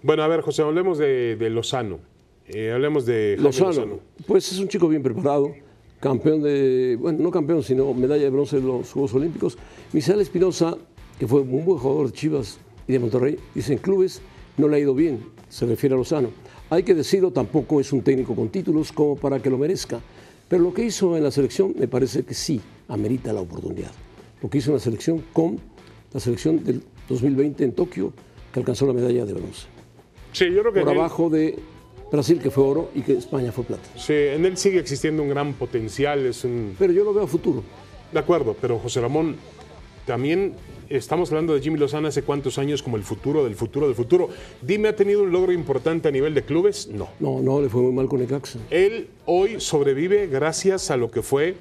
Bueno, 0.02 0.22
a 0.22 0.28
ver, 0.28 0.40
José, 0.42 0.62
hablemos 0.62 0.98
de, 0.98 1.36
de 1.36 1.50
Lozano. 1.50 1.98
Eh, 2.46 2.72
hablemos 2.72 3.04
de 3.04 3.36
Lozano, 3.38 3.68
Lozano. 3.70 4.00
pues 4.26 4.50
es 4.52 4.58
un 4.58 4.68
chico 4.68 4.88
bien 4.88 5.02
preparado, 5.02 5.52
campeón 6.00 6.42
de, 6.42 6.96
bueno, 6.98 7.18
no 7.22 7.30
campeón, 7.30 7.62
sino 7.62 7.92
medalla 7.94 8.22
de 8.24 8.30
bronce 8.30 8.56
en 8.58 8.66
los 8.66 8.90
Juegos 8.92 9.12
Olímpicos. 9.14 9.58
Misael 9.92 10.20
Espinosa, 10.20 10.76
que 11.18 11.26
fue 11.26 11.40
un 11.40 11.64
buen 11.64 11.78
jugador 11.78 12.06
de 12.06 12.12
Chivas 12.12 12.58
y 12.86 12.92
de 12.92 12.98
Monterrey, 13.00 13.36
dice 13.54 13.74
en 13.74 13.78
clubes 13.80 14.22
no 14.56 14.66
le 14.68 14.76
ha 14.76 14.78
ido 14.78 14.94
bien, 14.94 15.20
se 15.50 15.66
refiere 15.66 15.94
a 15.94 15.98
Lozano. 15.98 16.30
Hay 16.70 16.82
que 16.82 16.94
decirlo, 16.94 17.30
tampoco 17.30 17.80
es 17.80 17.92
un 17.92 18.02
técnico 18.02 18.34
con 18.34 18.50
títulos 18.50 18.92
como 18.92 19.16
para 19.16 19.40
que 19.40 19.48
lo 19.48 19.56
merezca, 19.56 20.00
pero 20.48 20.62
lo 20.62 20.74
que 20.74 20.84
hizo 20.84 21.16
en 21.16 21.22
la 21.22 21.30
selección 21.30 21.74
me 21.78 21.88
parece 21.88 22.24
que 22.24 22.34
sí 22.34 22.60
amerita 22.88 23.32
la 23.32 23.40
oportunidad. 23.40 23.90
Lo 24.42 24.50
que 24.50 24.58
hizo 24.58 24.70
en 24.70 24.74
la 24.76 24.80
selección 24.80 25.24
con 25.32 25.58
la 26.12 26.20
selección 26.20 26.62
del 26.64 26.82
2020 27.08 27.64
en 27.64 27.72
Tokio, 27.72 28.12
que 28.52 28.60
alcanzó 28.60 28.86
la 28.86 28.92
medalla 28.92 29.24
de 29.24 29.32
bronce. 29.32 29.66
Sí, 30.32 30.44
yo 30.50 30.60
creo 30.60 30.72
que 30.72 30.80
Por 30.80 30.92
él, 30.92 30.98
abajo 30.98 31.30
de 31.30 31.58
Brasil, 32.12 32.38
que 32.38 32.50
fue 32.50 32.64
oro, 32.64 32.90
y 32.94 33.00
que 33.02 33.14
España 33.14 33.50
fue 33.50 33.64
plata. 33.64 33.88
sí, 33.96 34.12
en 34.12 34.44
él 34.44 34.56
sigue 34.56 34.78
existiendo 34.78 35.22
un 35.22 35.30
gran 35.30 35.54
potencial. 35.54 36.24
Es 36.26 36.44
un, 36.44 36.74
Pero 36.78 36.92
yo 36.92 37.04
lo 37.04 37.14
veo 37.14 37.24
a 37.24 37.26
futuro. 37.26 37.62
De 38.12 38.18
acuerdo, 38.18 38.56
pero 38.58 38.78
José 38.78 39.00
Ramón, 39.00 39.36
también 40.08 40.54
estamos 40.88 41.28
hablando 41.30 41.52
de 41.52 41.60
Jimmy 41.60 41.78
Lozano 41.78 42.08
hace 42.08 42.22
cuántos 42.22 42.56
años 42.56 42.82
como 42.82 42.96
el 42.96 43.02
futuro 43.02 43.44
del 43.44 43.54
futuro 43.54 43.86
del 43.86 43.94
futuro. 43.94 44.30
Dime, 44.62 44.88
¿ha 44.88 44.96
tenido 44.96 45.22
un 45.22 45.30
logro 45.30 45.52
importante 45.52 46.08
a 46.08 46.10
nivel 46.10 46.32
de 46.32 46.42
clubes? 46.44 46.88
No. 46.88 47.10
No, 47.20 47.42
no, 47.42 47.60
le 47.60 47.68
fue 47.68 47.82
muy 47.82 47.92
mal 47.92 48.08
con 48.08 48.20
Necaxa. 48.20 48.58
Él 48.70 49.10
hoy 49.26 49.60
sobrevive 49.60 50.26
gracias 50.26 50.90
a 50.90 50.96
lo 50.96 51.10
que 51.10 51.20
fue 51.20 51.56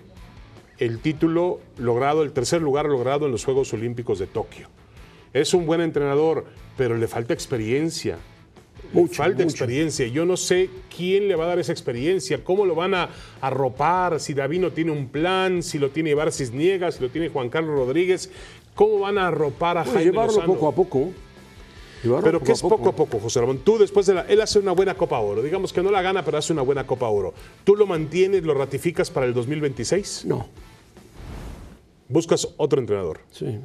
el 0.77 0.99
título 0.99 1.59
logrado, 1.77 2.23
el 2.23 2.31
tercer 2.31 2.61
lugar 2.61 2.85
logrado 2.85 3.25
en 3.25 3.33
los 3.33 3.43
Juegos 3.43 3.73
Olímpicos 3.73 4.17
de 4.17 4.27
Tokio. 4.27 4.69
Es 5.33 5.53
un 5.53 5.65
buen 5.65 5.81
entrenador, 5.81 6.45
pero 6.77 6.95
le 6.95 7.09
falta 7.09 7.33
experiencia. 7.33 8.17
Mucho, 8.93 9.15
falta 9.15 9.43
mucho. 9.43 9.49
experiencia. 9.55 10.07
Yo 10.07 10.25
no 10.25 10.37
sé 10.37 10.69
quién 10.95 11.27
le 11.27 11.35
va 11.35 11.45
a 11.45 11.47
dar 11.47 11.59
esa 11.59 11.71
experiencia, 11.71 12.43
cómo 12.43 12.65
lo 12.65 12.75
van 12.75 12.93
a 12.93 13.09
arropar, 13.41 14.19
si 14.19 14.33
Davino 14.33 14.71
tiene 14.71 14.91
un 14.91 15.07
plan, 15.09 15.61
si 15.63 15.77
lo 15.79 15.89
tiene 15.89 16.11
Ibar 16.11 16.31
Cisniega, 16.31 16.91
si 16.91 17.01
lo 17.01 17.09
tiene 17.09 17.29
Juan 17.29 17.49
Carlos 17.49 17.75
Rodríguez, 17.75 18.29
cómo 18.75 18.99
van 18.99 19.17
a 19.17 19.27
arropar 19.27 19.77
a 19.77 19.83
Pues 19.83 19.95
Jaime 19.95 20.11
llevarlo 20.11 20.33
Lozano. 20.33 20.53
poco 20.53 20.67
a 20.67 20.71
poco. 20.75 21.11
Pero 22.03 22.21
poco 22.21 22.45
¿qué 22.45 22.51
a 22.51 22.53
es 22.53 22.61
poco. 22.61 22.77
poco 22.77 22.89
a 22.89 22.95
poco, 22.95 23.19
José 23.19 23.41
Ramón? 23.41 23.59
Tú 23.63 23.77
después 23.77 24.05
de 24.05 24.13
la... 24.13 24.21
Él 24.21 24.39
hace 24.39 24.59
una 24.59 24.71
buena 24.71 24.93
Copa 24.93 25.19
Oro. 25.19 25.41
Digamos 25.41 25.73
que 25.73 25.81
no 25.81 25.89
la 25.91 26.01
gana, 26.01 26.23
pero 26.23 26.37
hace 26.37 26.53
una 26.53 26.61
buena 26.61 26.85
Copa 26.85 27.07
Oro. 27.09 27.33
¿Tú 27.63 27.75
lo 27.75 27.85
mantienes, 27.87 28.43
lo 28.43 28.53
ratificas 28.53 29.09
para 29.09 29.25
el 29.25 29.33
2026? 29.33 30.25
No, 30.25 30.47
Buscas 32.09 32.47
otro 32.57 32.79
entrenador. 32.79 33.19
sí. 33.31 33.59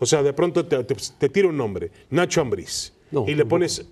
O 0.00 0.06
sea, 0.06 0.22
de 0.22 0.32
pronto 0.32 0.64
te, 0.64 0.84
te, 0.84 0.94
te 0.94 1.28
tira 1.28 1.48
un 1.48 1.56
nombre, 1.56 1.90
Nacho 2.10 2.40
Ambriz. 2.40 2.92
No, 3.10 3.24
y 3.28 3.34
le 3.34 3.44
pones, 3.44 3.84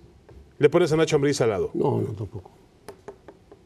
le 0.59 0.69
pones 0.69 0.91
a 0.91 0.95
Nacho 0.97 1.15
Ambriz 1.15 1.39
al 1.41 1.49
lado. 1.49 1.71
No, 1.73 2.01
no, 2.01 2.07
tampoco. 2.13 2.51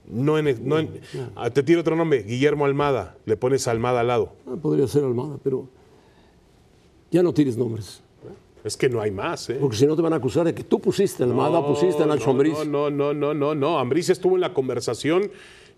No 0.09 0.37
en, 0.37 0.67
no 0.67 0.77
en- 0.79 0.99
ah, 1.35 1.49
te 1.49 1.63
tiro 1.63 1.79
otro 1.81 1.95
nombre, 1.95 2.23
Guillermo 2.23 2.65
Almada. 2.65 3.15
Le 3.25 3.37
pones 3.37 3.67
a 3.67 3.71
Almada 3.71 4.01
al 4.01 4.07
lado. 4.07 4.33
Ah, 4.45 4.55
podría 4.61 4.87
ser 4.87 5.03
Almada, 5.05 5.37
pero 5.43 5.67
ya 7.11 7.23
no 7.23 7.33
tires 7.33 7.57
nombres. 7.57 8.01
Es 8.63 8.77
que 8.77 8.89
no 8.89 9.01
hay 9.01 9.09
más, 9.09 9.49
¿eh? 9.49 9.57
Porque 9.59 9.75
si 9.75 9.87
no 9.87 9.95
te 9.95 10.03
van 10.03 10.13
a 10.13 10.17
acusar 10.17 10.45
de 10.45 10.53
que 10.53 10.63
tú 10.63 10.79
pusiste 10.79 11.23
a 11.23 11.25
Almada, 11.25 11.65
pusiste 11.65 12.03
a 12.03 12.05
Nacho 12.05 12.25
no, 12.25 12.31
Ambriz. 12.31 12.53
No, 12.67 12.89
no, 12.91 12.91
no, 12.91 13.13
no, 13.13 13.33
no, 13.33 13.55
no. 13.55 13.79
Ambriz 13.79 14.09
estuvo 14.09 14.35
en 14.35 14.41
la 14.41 14.53
conversación 14.53 15.31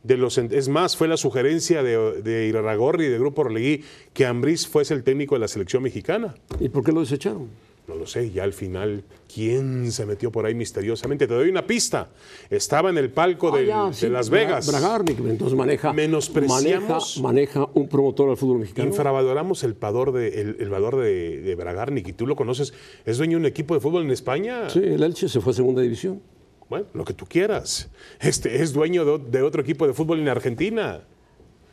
de 0.03 0.17
los. 0.17 0.37
Es 0.37 0.67
más, 0.67 0.97
fue 0.97 1.07
la 1.07 1.15
sugerencia 1.15 1.81
de, 1.81 2.21
de 2.21 2.47
Iraragorri 2.47 3.05
y 3.05 3.09
de 3.09 3.17
Grupo 3.19 3.43
Orlegui 3.43 3.83
que 4.13 4.25
Ambriz 4.25 4.67
fuese 4.67 4.93
el 4.95 5.03
técnico 5.03 5.35
de 5.35 5.39
la 5.39 5.47
selección 5.47 5.81
mexicana. 5.83 6.35
¿Y 6.59 6.67
por 6.69 6.83
qué 6.83 6.91
lo 6.91 6.99
desecharon? 6.99 7.47
No 7.85 7.95
lo 7.95 8.07
sé, 8.07 8.31
ya 8.31 8.43
al 8.45 8.53
final, 8.53 9.03
¿quién 9.33 9.91
se 9.91 10.05
metió 10.05 10.31
por 10.31 10.45
ahí 10.45 10.55
misteriosamente? 10.55 11.27
Te 11.27 11.33
doy 11.33 11.49
una 11.49 11.67
pista. 11.67 12.07
Estaba 12.49 12.89
en 12.89 12.97
el 12.97 13.09
palco 13.11 13.53
Ah, 13.53 13.57
de, 13.57 13.65
ya, 13.65 13.87
de 13.87 13.93
sí, 13.93 14.07
Las 14.07 14.29
Vegas. 14.29 14.67
Bragarnik, 14.67 15.19
entonces 15.19 15.57
maneja, 15.57 15.91
maneja, 15.91 16.99
maneja 17.21 17.67
un 17.73 17.89
promotor 17.89 18.29
al 18.29 18.37
fútbol 18.37 18.59
mexicano. 18.59 18.87
Infravaloramos 18.87 19.63
el, 19.65 19.73
valor 19.73 20.13
de, 20.13 20.41
el, 20.41 20.55
el 20.59 20.69
valor 20.69 20.95
de, 20.95 21.41
de 21.41 21.55
Bragarnik 21.55 22.07
y 22.07 22.13
tú 22.13 22.25
lo 22.25 22.37
conoces. 22.37 22.73
Es 23.05 23.17
dueño 23.17 23.37
de 23.37 23.41
un 23.41 23.45
equipo 23.47 23.73
de 23.73 23.81
fútbol 23.81 24.03
en 24.03 24.11
España. 24.11 24.69
Sí, 24.69 24.79
el 24.79 25.03
Elche 25.03 25.27
se 25.27 25.41
fue 25.41 25.51
a 25.51 25.55
segunda 25.55 25.81
división. 25.81 26.21
Bueno, 26.69 26.85
lo 26.93 27.03
que 27.03 27.13
tú 27.13 27.25
quieras. 27.27 27.89
Este 28.21 28.61
es 28.61 28.71
dueño 28.71 29.03
de, 29.03 29.29
de 29.29 29.41
otro 29.43 29.61
equipo 29.61 29.85
de 29.85 29.93
fútbol 29.93 30.19
en 30.19 30.29
Argentina, 30.29 31.01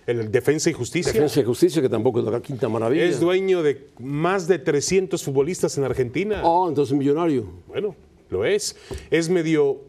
el 0.07 0.31
Defensa 0.31 0.71
y 0.71 0.73
Justicia. 0.73 1.13
Defensa 1.13 1.41
y 1.41 1.45
Justicia, 1.45 1.83
que 1.83 1.89
tampoco 1.89 2.21
es 2.21 2.27
la 2.27 2.41
quinta 2.41 2.69
maravilla. 2.69 3.05
Es 3.05 3.21
dueño 3.21 3.63
de 3.63 3.89
más 3.99 4.47
de 4.49 4.59
300 4.59 5.23
futbolistas 5.23 5.77
en 5.79 5.85
Argentina. 5.85 6.43
Oh, 6.45 6.69
entonces 6.69 6.97
millonario. 6.97 7.47
Bueno, 7.69 7.95
lo 8.31 8.45
es. 8.45 8.77
Es 9.11 9.29
medio 9.29 9.83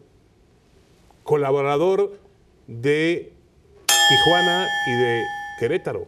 colaborador 1.22 2.18
de 2.66 3.32
Tijuana 4.08 4.68
y 4.86 4.90
de 4.92 5.22
Querétaro. 5.58 6.06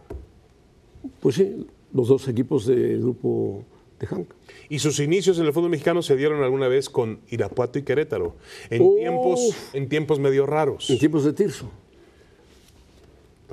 Pues 1.20 1.37
sí, 1.37 1.66
los 1.92 2.08
dos 2.08 2.28
equipos 2.28 2.66
del 2.66 3.00
grupo 3.00 3.64
de 3.99 4.06
Hank. 4.06 4.28
Y 4.68 4.78
sus 4.78 4.99
inicios 5.00 5.38
en 5.38 5.46
el 5.46 5.52
fútbol 5.52 5.70
mexicano 5.70 6.02
se 6.02 6.16
dieron 6.16 6.42
alguna 6.42 6.68
vez 6.68 6.88
con 6.90 7.20
Irapuato 7.28 7.78
y 7.78 7.82
Querétaro, 7.82 8.37
en, 8.70 8.82
Uf. 8.82 8.96
tiempos, 8.96 9.56
en 9.73 9.88
tiempos 9.88 10.18
medio 10.18 10.46
raros. 10.46 10.90
En 10.90 10.99
tiempos 10.99 11.25
de 11.25 11.32
Tirso. 11.32 11.70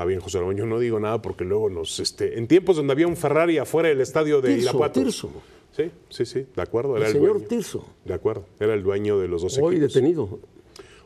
Está 0.02 0.08
bien, 0.08 0.20
José 0.20 0.40
Ramón, 0.40 0.56
yo 0.56 0.66
no 0.66 0.80
digo 0.80 1.00
nada 1.00 1.22
porque 1.22 1.44
luego 1.44 1.70
nos... 1.70 2.00
Este, 2.00 2.40
en 2.40 2.48
tiempos 2.48 2.76
donde 2.76 2.92
había 2.92 3.06
un 3.06 3.16
Ferrari 3.16 3.60
afuera 3.60 3.90
del 3.90 4.02
estadio 4.02 4.42
de 4.42 4.58
Irapuato. 4.58 5.00
Tirso. 5.00 5.30
Sí, 5.78 5.92
sí, 6.10 6.26
sí, 6.26 6.48
de 6.56 6.62
acuerdo. 6.64 6.98
Era 6.98 7.06
El 7.06 7.12
el, 7.12 7.22
señor 7.22 7.34
dueño. 7.34 7.48
Tirso. 7.48 7.86
De 8.04 8.16
acuerdo, 8.16 8.46
era 8.60 8.74
el 8.74 8.82
dueño 8.82 9.20
de 9.20 9.28
los 9.28 9.44
dos 9.44 9.60
Hoy 9.60 9.76
equipos. 9.76 9.94
detenido. 9.94 10.40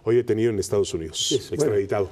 Hoy 0.06 0.16
detenido 0.16 0.50
en 0.50 0.60
Estados 0.60 0.94
Unidos, 0.94 1.20
Sí, 1.28 1.36
extraditado. 1.36 2.10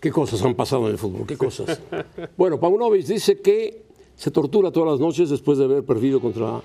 ¿Qué 0.00 0.10
cosas 0.10 0.42
han 0.42 0.56
pasado 0.56 0.86
en 0.86 0.90
el 0.90 0.98
fútbol? 0.98 1.24
¿Qué 1.24 1.36
cosas? 1.36 1.80
bueno, 2.36 2.58
Paunovic 2.58 3.06
dice 3.06 3.40
que 3.40 3.84
se 4.16 4.32
tortura 4.32 4.72
todas 4.72 4.90
las 4.90 4.98
noches 4.98 5.30
después 5.30 5.56
de 5.58 5.66
haber 5.66 5.84
perdido 5.84 6.20
contra 6.20 6.60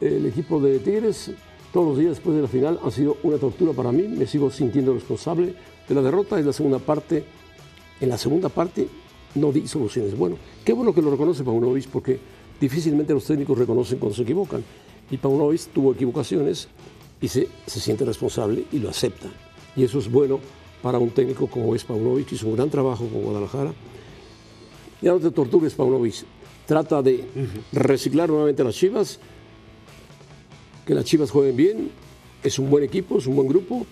el 0.00 0.26
equipo 0.26 0.58
de 0.58 0.80
Tigres. 0.80 1.30
Todos 1.72 1.90
los 1.90 1.98
días 1.98 2.10
después 2.10 2.34
de 2.34 2.42
la 2.42 2.48
final 2.48 2.80
han 2.82 2.90
sido 2.90 3.18
una 3.22 3.38
tortura 3.38 3.72
para 3.72 3.92
mí. 3.92 4.08
Me 4.08 4.26
sigo 4.26 4.50
sintiendo 4.50 4.92
responsable 4.92 5.54
de 5.88 5.94
la 5.94 6.02
derrota. 6.02 6.40
Es 6.40 6.44
la 6.44 6.52
segunda 6.52 6.80
parte. 6.80 7.43
En 8.00 8.08
la 8.08 8.18
segunda 8.18 8.48
parte 8.48 8.88
no 9.34 9.52
di 9.52 9.66
soluciones. 9.66 10.16
Bueno, 10.16 10.36
qué 10.64 10.72
bueno 10.72 10.94
que 10.94 11.02
lo 11.02 11.10
reconoce 11.10 11.44
Paunovic 11.44 11.88
porque 11.88 12.18
difícilmente 12.60 13.12
los 13.12 13.24
técnicos 13.24 13.58
reconocen 13.58 13.98
cuando 13.98 14.16
se 14.16 14.22
equivocan. 14.22 14.64
Y 15.10 15.16
Paunovic 15.16 15.68
tuvo 15.72 15.92
equivocaciones 15.92 16.68
y 17.20 17.28
se, 17.28 17.48
se 17.66 17.80
siente 17.80 18.04
responsable 18.04 18.64
y 18.72 18.78
lo 18.78 18.90
acepta. 18.90 19.28
Y 19.76 19.84
eso 19.84 19.98
es 19.98 20.10
bueno 20.10 20.40
para 20.82 20.98
un 20.98 21.10
técnico 21.10 21.46
como 21.46 21.74
es 21.74 21.84
Paunovic, 21.84 22.32
hizo 22.32 22.46
un 22.46 22.56
gran 22.56 22.70
trabajo 22.70 23.06
con 23.06 23.22
Guadalajara. 23.22 23.72
Ya 25.00 25.12
no 25.12 25.18
te 25.18 25.30
tortures, 25.30 25.74
Paunovic. 25.74 26.24
Trata 26.66 27.02
de 27.02 27.24
reciclar 27.72 28.28
nuevamente 28.28 28.62
a 28.62 28.64
las 28.66 28.74
Chivas, 28.74 29.18
que 30.86 30.94
las 30.94 31.04
Chivas 31.04 31.30
jueguen 31.30 31.56
bien, 31.56 31.90
es 32.42 32.58
un 32.58 32.70
buen 32.70 32.84
equipo, 32.84 33.18
es 33.18 33.26
un 33.26 33.36
buen 33.36 33.48
grupo, 33.48 33.86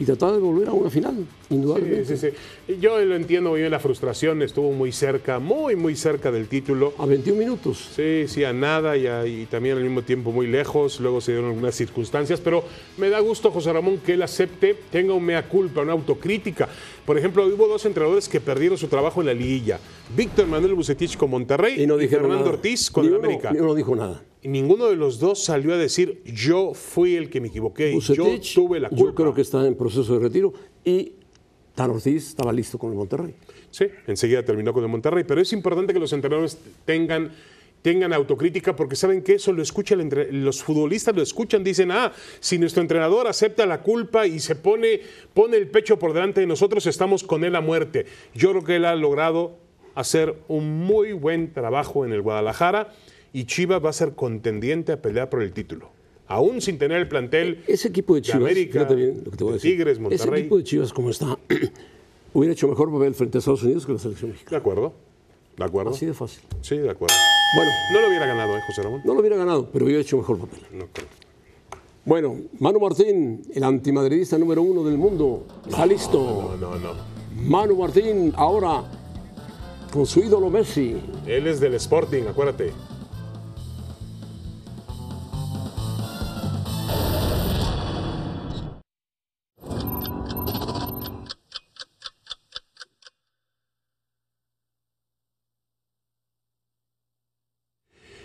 y 0.00 0.04
tratar 0.04 0.32
de 0.32 0.38
volver 0.38 0.68
a 0.68 0.72
una 0.72 0.90
final, 0.90 1.26
indudablemente. 1.50 2.16
Sí, 2.16 2.30
sí, 2.30 2.36
sí. 2.68 2.74
Yo 2.80 2.98
lo 3.04 3.16
entiendo 3.16 3.50
muy 3.50 3.60
bien 3.60 3.70
la 3.72 3.80
frustración, 3.80 4.42
estuvo 4.42 4.70
muy 4.72 4.92
cerca, 4.92 5.38
muy, 5.40 5.74
muy 5.74 5.96
cerca 5.96 6.30
del 6.30 6.46
título. 6.46 6.92
A 6.98 7.06
21 7.06 7.38
minutos. 7.38 7.88
Sí, 7.96 8.24
sí, 8.28 8.44
a 8.44 8.52
nada 8.52 8.96
y, 8.96 9.06
a- 9.06 9.26
y 9.26 9.46
también 9.46 9.76
al 9.76 9.82
mismo 9.82 10.02
tiempo 10.02 10.30
muy 10.30 10.46
lejos. 10.46 11.00
Luego 11.00 11.20
se 11.20 11.32
dieron 11.32 11.50
algunas 11.50 11.74
circunstancias, 11.74 12.40
pero 12.40 12.62
me 12.96 13.08
da 13.10 13.18
gusto, 13.20 13.50
José 13.50 13.72
Ramón, 13.72 13.98
que 13.98 14.12
él 14.14 14.22
acepte, 14.22 14.76
tenga 14.90 15.14
un 15.14 15.24
mea 15.24 15.48
culpa, 15.48 15.80
una 15.82 15.92
autocrítica. 15.92 16.68
Por 17.04 17.18
ejemplo, 17.18 17.44
hubo 17.46 17.66
dos 17.66 17.84
entrenadores 17.86 18.28
que 18.28 18.40
perdieron 18.40 18.78
su 18.78 18.86
trabajo 18.86 19.20
en 19.20 19.26
la 19.26 19.34
liguilla: 19.34 19.80
Víctor 20.16 20.46
Manuel 20.46 20.74
Bucetich 20.74 21.16
con 21.16 21.30
Monterrey 21.30 21.82
Y 21.82 21.86
no 21.86 21.96
dijeron 21.96 22.24
Fernando 22.26 22.44
nada. 22.44 22.56
Ortiz 22.56 22.90
con 22.90 23.02
Ni 23.04 23.08
el 23.08 23.14
uno- 23.18 23.24
América. 23.26 23.50
Ni 23.52 23.58
uno 23.60 23.74
dijo 23.74 23.96
nada. 23.96 24.22
Y 24.42 24.48
ninguno 24.48 24.86
de 24.86 24.96
los 24.96 25.18
dos 25.18 25.42
salió 25.42 25.74
a 25.74 25.76
decir: 25.76 26.22
Yo 26.24 26.72
fui 26.74 27.16
el 27.16 27.28
que 27.28 27.40
me 27.40 27.48
equivoqué, 27.48 27.92
Bucetich, 27.92 28.54
yo 28.54 28.62
tuve 28.62 28.78
la 28.80 28.88
culpa. 28.88 29.04
yo 29.04 29.14
creo 29.14 29.34
que 29.34 29.40
está 29.42 29.66
en 29.66 29.74
proceso 29.74 30.14
de 30.14 30.20
retiro, 30.20 30.52
y 30.84 31.12
Tan 31.74 31.90
Ortiz 31.90 32.28
estaba 32.28 32.52
listo 32.52 32.78
con 32.78 32.90
el 32.90 32.96
Monterrey. 32.96 33.34
Sí, 33.70 33.86
enseguida 34.06 34.44
terminó 34.44 34.72
con 34.72 34.82
el 34.84 34.88
Monterrey, 34.90 35.24
pero 35.24 35.40
es 35.40 35.52
importante 35.52 35.92
que 35.92 36.00
los 36.00 36.12
entrenadores 36.12 36.56
tengan, 36.84 37.30
tengan 37.82 38.12
autocrítica 38.12 38.74
porque 38.74 38.96
saben 38.96 39.22
que 39.22 39.34
eso 39.34 39.52
lo 39.52 39.60
escucha 39.62 39.94
el 39.94 40.00
entre- 40.02 40.32
los 40.32 40.62
futbolistas 40.62 41.14
lo 41.14 41.22
escuchan, 41.22 41.62
dicen, 41.62 41.90
ah, 41.92 42.12
si 42.40 42.58
nuestro 42.58 42.80
entrenador 42.82 43.26
acepta 43.26 43.66
la 43.66 43.82
culpa 43.82 44.26
y 44.26 44.38
se 44.40 44.54
pone, 44.56 45.00
pone 45.34 45.56
el 45.56 45.68
pecho 45.68 45.98
por 45.98 46.12
delante 46.14 46.40
de 46.40 46.46
nosotros, 46.46 46.86
estamos 46.86 47.22
con 47.24 47.44
él 47.44 47.54
a 47.56 47.60
muerte. 47.60 48.06
Yo 48.34 48.50
creo 48.50 48.64
que 48.64 48.76
él 48.76 48.84
ha 48.84 48.94
logrado 48.96 49.56
hacer 49.94 50.34
un 50.48 50.78
muy 50.78 51.12
buen 51.12 51.52
trabajo 51.52 52.04
en 52.06 52.12
el 52.12 52.22
Guadalajara 52.22 52.94
y 53.32 53.44
Chivas 53.44 53.84
va 53.84 53.90
a 53.90 53.92
ser 53.92 54.14
contendiente 54.14 54.92
a 54.92 55.02
pelear 55.02 55.28
por 55.30 55.42
el 55.42 55.52
título. 55.52 55.90
Aún 56.26 56.60
sin 56.60 56.76
tener 56.78 56.98
el 56.98 57.08
plantel 57.08 57.64
Ese 57.66 57.88
equipo 57.88 58.14
de 58.14 58.20
de 58.20 58.26
Chivas, 58.26 58.40
América, 58.42 58.72
fíjate 58.72 58.94
bien 58.94 59.22
lo 59.24 59.30
que 59.30 59.36
te 59.36 59.44
voy 59.44 59.50
a 59.50 59.52
de 59.52 59.58
decir. 59.58 59.70
Tigres, 59.72 59.92
Ese 59.92 60.00
Monterrey. 60.02 60.40
equipo 60.40 60.56
de 60.58 60.64
Chivas, 60.64 60.92
como 60.92 61.10
está, 61.10 61.38
hubiera 62.34 62.52
hecho 62.52 62.68
mejor 62.68 62.92
papel 62.92 63.14
frente 63.14 63.38
a 63.38 63.40
Estados 63.40 63.62
Unidos 63.62 63.86
que 63.86 63.92
la 63.92 63.98
selección 63.98 64.30
mexicana. 64.32 64.50
De 64.50 64.60
acuerdo, 64.60 64.92
de 65.56 65.64
acuerdo. 65.64 65.90
Así 65.92 66.06
de 66.06 66.14
fácil. 66.14 66.42
Sí, 66.60 66.76
de 66.76 66.90
acuerdo. 66.90 67.14
Bueno, 67.56 67.70
No 67.94 68.00
lo 68.02 68.08
hubiera 68.08 68.26
ganado, 68.26 68.56
¿eh, 68.56 68.60
José 68.66 68.82
Ramón? 68.82 69.00
no 69.04 69.14
lo 69.14 69.20
hubiera 69.20 69.36
ganado, 69.36 69.70
pero 69.72 69.86
hubiera 69.86 70.00
hecho 70.02 70.18
mejor 70.18 70.38
papel. 70.38 70.60
No 70.72 70.86
creo. 70.92 71.06
Bueno, 72.04 72.36
Manu 72.58 72.80
Martín, 72.80 73.42
el 73.54 73.64
antimadridista 73.64 74.38
número 74.38 74.62
uno 74.62 74.82
del 74.84 74.96
mundo, 74.98 75.46
está 75.66 75.84
listo. 75.86 76.56
No, 76.60 76.70
no, 76.70 76.78
no. 76.78 76.92
Manu 77.42 77.76
Martín, 77.76 78.32
ahora 78.36 78.84
con 79.92 80.04
su 80.06 80.20
ídolo 80.20 80.50
Messi. 80.50 80.96
Él 81.26 81.46
es 81.46 81.60
del 81.60 81.74
Sporting, 81.74 82.22
acuérdate. 82.28 82.72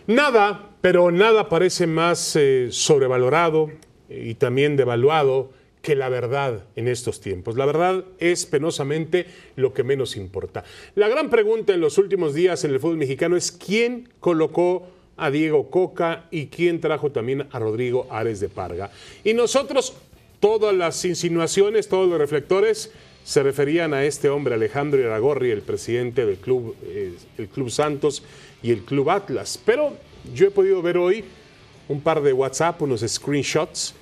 Nada, 0.08 0.70
pero 0.82 1.12
nada 1.12 1.48
parece 1.48 1.88
más 1.88 2.36
eh, 2.36 2.68
sobrevalorado 2.72 3.72
eh, 4.10 4.26
y 4.28 4.36
también 4.36 4.76
devaluado 4.76 5.52
que 5.82 5.96
la 5.96 6.10
verdad 6.10 6.66
en 6.76 6.88
estos 6.88 7.22
tiempos. 7.22 7.56
La 7.56 7.66
verdad 7.66 8.04
es 8.20 8.46
penosamente 8.46 9.28
lo 9.56 9.74
que 9.74 9.84
menos 9.84 10.18
importa. 10.18 10.64
La 10.96 11.08
gran 11.08 11.30
pregunta 11.30 11.74
en 11.74 11.82
los 11.82 11.98
últimos 11.98 12.34
días 12.34 12.64
en 12.64 12.72
el 12.72 12.80
fútbol 12.80 12.98
mexicano 12.98 13.38
es 13.38 13.52
quién 13.52 14.10
colocó 14.20 14.88
a 15.16 15.30
Diego 15.30 15.70
Coca 15.70 16.26
y 16.32 16.48
quién 16.48 16.82
trajo 16.82 17.12
también 17.12 17.48
a 17.52 17.60
Rodrigo 17.60 18.08
Ares 18.10 18.40
de 18.40 18.50
Parga. 18.50 18.92
Y 19.24 19.34
nosotros, 19.34 19.94
todas 20.40 20.74
las 20.74 21.04
insinuaciones, 21.06 21.88
todos 21.88 22.10
los 22.10 22.18
reflectores 22.18 22.92
se 23.24 23.42
referían 23.42 23.94
a 23.94 24.04
este 24.04 24.30
hombre, 24.30 24.56
Alejandro 24.56 25.00
Iragorri, 25.00 25.52
el 25.52 25.62
presidente 25.62 26.26
del 26.26 26.38
club, 26.38 26.76
eh, 26.84 27.14
el 27.38 27.48
club 27.48 27.70
Santos 27.70 28.24
y 28.64 28.72
el 28.72 28.84
club 28.84 29.12
Atlas. 29.12 29.60
Pero 29.64 29.94
yo 30.34 30.48
he 30.48 30.52
podido 30.52 30.82
ver 30.82 30.98
hoy 30.98 31.24
un 31.90 32.02
par 32.02 32.24
de 32.24 32.34
WhatsApp, 32.34 32.82
unos 32.82 33.02
screenshots, 33.02 33.94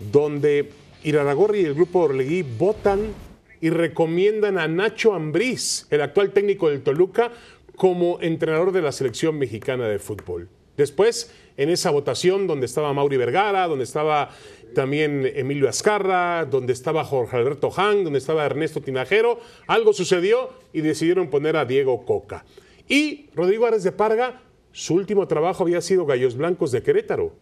donde 0.00 0.70
Iraragorri 1.04 1.60
y 1.60 1.64
el 1.64 1.74
grupo 1.74 2.00
Orlegui 2.00 2.42
votan 2.42 3.12
y 3.60 3.70
recomiendan 3.70 4.58
a 4.58 4.66
Nacho 4.66 5.14
Ambriz, 5.14 5.86
el 5.90 6.00
actual 6.00 6.32
técnico 6.32 6.70
del 6.70 6.82
Toluca, 6.82 7.30
como 7.76 8.18
entrenador 8.20 8.72
de 8.72 8.82
la 8.82 8.90
selección 8.90 9.38
mexicana 9.38 9.88
de 9.88 9.98
fútbol. 9.98 10.48
Después, 10.76 11.32
en 11.56 11.70
esa 11.70 11.90
votación 11.90 12.46
donde 12.46 12.66
estaba 12.66 12.92
Mauri 12.92 13.16
Vergara, 13.16 13.66
donde 13.66 13.84
estaba 13.84 14.30
también 14.74 15.30
Emilio 15.34 15.68
Azcarra, 15.68 16.44
donde 16.44 16.72
estaba 16.72 17.04
Jorge 17.04 17.36
Alberto 17.36 17.70
Hang, 17.70 18.04
donde 18.04 18.18
estaba 18.18 18.46
Ernesto 18.46 18.80
Tinajero. 18.80 19.40
Algo 19.66 19.92
sucedió 19.92 20.50
y 20.72 20.80
decidieron 20.80 21.30
poner 21.30 21.56
a 21.56 21.64
Diego 21.64 22.04
Coca. 22.04 22.44
Y 22.88 23.26
Rodrigo 23.34 23.66
Ares 23.66 23.82
de 23.84 23.92
Parga, 23.92 24.40
su 24.72 24.94
último 24.94 25.26
trabajo 25.28 25.62
había 25.64 25.80
sido 25.80 26.06
Gallos 26.06 26.36
Blancos 26.36 26.72
de 26.72 26.82
Querétaro. 26.82 27.32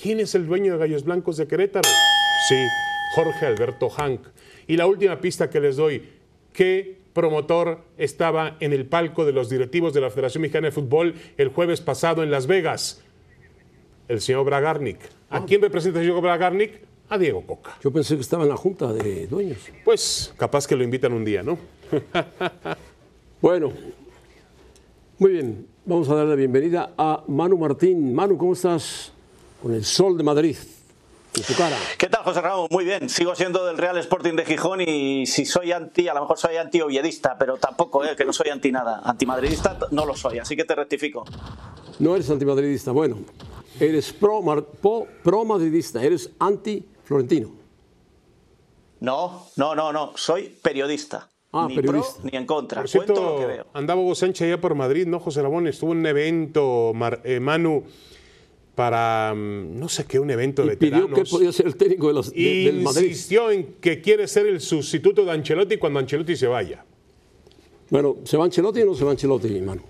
¿Quién 0.00 0.20
es 0.20 0.34
el 0.34 0.46
dueño 0.46 0.72
de 0.74 0.78
Gallos 0.78 1.04
Blancos 1.04 1.36
de 1.36 1.46
Querétaro? 1.46 1.88
Sí, 2.48 2.56
Jorge 3.14 3.46
Alberto 3.46 3.88
Hank. 3.90 4.20
Y 4.66 4.76
la 4.76 4.86
última 4.86 5.20
pista 5.20 5.50
que 5.50 5.60
les 5.60 5.76
doy, 5.76 6.08
¿qué 6.52 6.98
promotor 7.12 7.80
estaba 7.98 8.56
en 8.60 8.72
el 8.72 8.86
palco 8.86 9.24
de 9.24 9.32
los 9.32 9.48
directivos 9.50 9.92
de 9.94 10.00
la 10.00 10.10
Federación 10.10 10.42
Mexicana 10.42 10.68
de 10.68 10.72
Fútbol 10.72 11.14
el 11.36 11.48
jueves 11.48 11.80
pasado 11.80 12.22
en 12.22 12.30
Las 12.30 12.46
Vegas? 12.46 13.02
El 14.08 14.20
señor 14.20 14.44
Bragarnik. 14.44 14.98
¿A 15.30 15.38
Ah. 15.38 15.44
quién 15.46 15.60
representa 15.62 16.00
el 16.00 16.06
señor 16.06 16.20
Bragarnik? 16.22 16.80
A 17.08 17.18
Diego 17.18 17.44
Coca. 17.46 17.76
Yo 17.82 17.90
pensé 17.92 18.14
que 18.14 18.20
estaba 18.20 18.44
en 18.44 18.48
la 18.50 18.56
junta 18.56 18.92
de 18.92 19.26
dueños. 19.26 19.58
Pues 19.84 20.32
capaz 20.36 20.66
que 20.66 20.76
lo 20.76 20.84
invitan 20.84 21.12
un 21.12 21.24
día, 21.24 21.42
¿no? 21.42 21.58
Bueno, 23.40 23.72
muy 25.20 25.30
bien. 25.32 25.66
Vamos 25.84 26.08
a 26.08 26.14
dar 26.16 26.26
la 26.26 26.34
bienvenida 26.34 26.92
a 26.98 27.22
Manu 27.28 27.56
Martín. 27.58 28.12
Manu, 28.14 28.36
¿cómo 28.36 28.52
estás? 28.54 29.12
Con 29.62 29.72
el 29.74 29.84
sol 29.84 30.16
de 30.16 30.22
Madrid 30.24 30.56
en 31.36 31.42
tu 31.44 31.54
cara. 31.54 31.76
¿Qué 31.96 32.08
tal, 32.08 32.24
José 32.24 32.40
Ramón? 32.40 32.66
Muy 32.70 32.84
bien. 32.84 33.08
Sigo 33.08 33.34
siendo 33.36 33.64
del 33.64 33.78
Real 33.78 33.96
Sporting 33.98 34.34
de 34.34 34.44
Gijón 34.44 34.80
y 34.80 35.26
si 35.26 35.44
soy 35.46 35.70
anti, 35.72 36.08
a 36.08 36.14
lo 36.14 36.22
mejor 36.22 36.38
soy 36.38 36.56
anti-oviedista, 36.56 37.36
pero 37.38 37.56
tampoco, 37.56 38.04
¿eh? 38.04 38.16
que 38.16 38.24
no 38.24 38.32
soy 38.32 38.48
anti 38.50 38.72
nada. 38.72 39.00
Antimadridista 39.04 39.78
no 39.92 40.04
lo 40.06 40.16
soy, 40.16 40.38
así 40.38 40.56
que 40.56 40.64
te 40.64 40.74
rectifico. 40.74 41.24
No 41.98 42.14
eres 42.16 42.28
antimadridista. 42.30 42.90
Bueno, 42.92 43.18
eres 43.78 44.12
pro, 44.12 44.42
mar- 44.42 44.64
po- 44.64 45.06
pro. 45.22 45.44
Eres 46.00 46.30
anti-florentino. 46.38 47.52
No, 49.00 49.46
no, 49.56 49.74
no, 49.74 49.92
no. 49.92 50.12
Soy 50.16 50.48
periodista. 50.62 51.29
Ah, 51.52 51.66
ni 51.68 51.74
periodista. 51.76 52.20
pro 52.22 52.30
ni 52.30 52.36
en 52.38 52.46
contra. 52.46 52.82
Por 52.82 52.90
Cuento 52.90 53.12
lo 53.14 53.20
cierto, 53.20 53.38
que 53.40 53.46
veo. 53.46 53.66
andaba 53.74 54.00
Hugo 54.00 54.14
Sánchez 54.14 54.46
allá 54.46 54.60
por 54.60 54.74
Madrid, 54.74 55.06
¿no, 55.06 55.18
José 55.18 55.42
Ramón? 55.42 55.66
Estuvo 55.66 55.92
en 55.92 55.98
un 55.98 56.06
evento, 56.06 56.92
Mar- 56.94 57.20
eh, 57.24 57.40
Manu, 57.40 57.82
para, 58.74 59.34
mm, 59.34 59.78
no 59.78 59.88
sé 59.88 60.04
qué, 60.06 60.18
un 60.20 60.30
evento 60.30 60.64
de 60.64 60.74
Y 60.74 60.76
pidió 60.76 61.08
veteranos. 61.08 61.18
que 61.28 61.30
podía 61.30 61.52
ser 61.52 61.66
el 61.66 61.76
técnico 61.76 62.08
de 62.08 62.14
los, 62.14 62.32
de- 62.32 62.64
del 62.64 62.80
Madrid. 62.82 63.08
Insistió 63.08 63.50
en 63.50 63.74
que 63.80 64.00
quiere 64.00 64.28
ser 64.28 64.46
el 64.46 64.60
sustituto 64.60 65.24
de 65.24 65.32
Ancelotti 65.32 65.76
cuando 65.76 65.98
Ancelotti 65.98 66.36
se 66.36 66.46
vaya. 66.46 66.84
Bueno, 67.90 68.18
¿se 68.24 68.36
va 68.36 68.44
Ancelotti 68.44 68.82
o 68.82 68.86
no 68.86 68.94
se 68.94 69.04
va 69.04 69.10
Ancelotti, 69.10 69.60
Manu? 69.60 69.82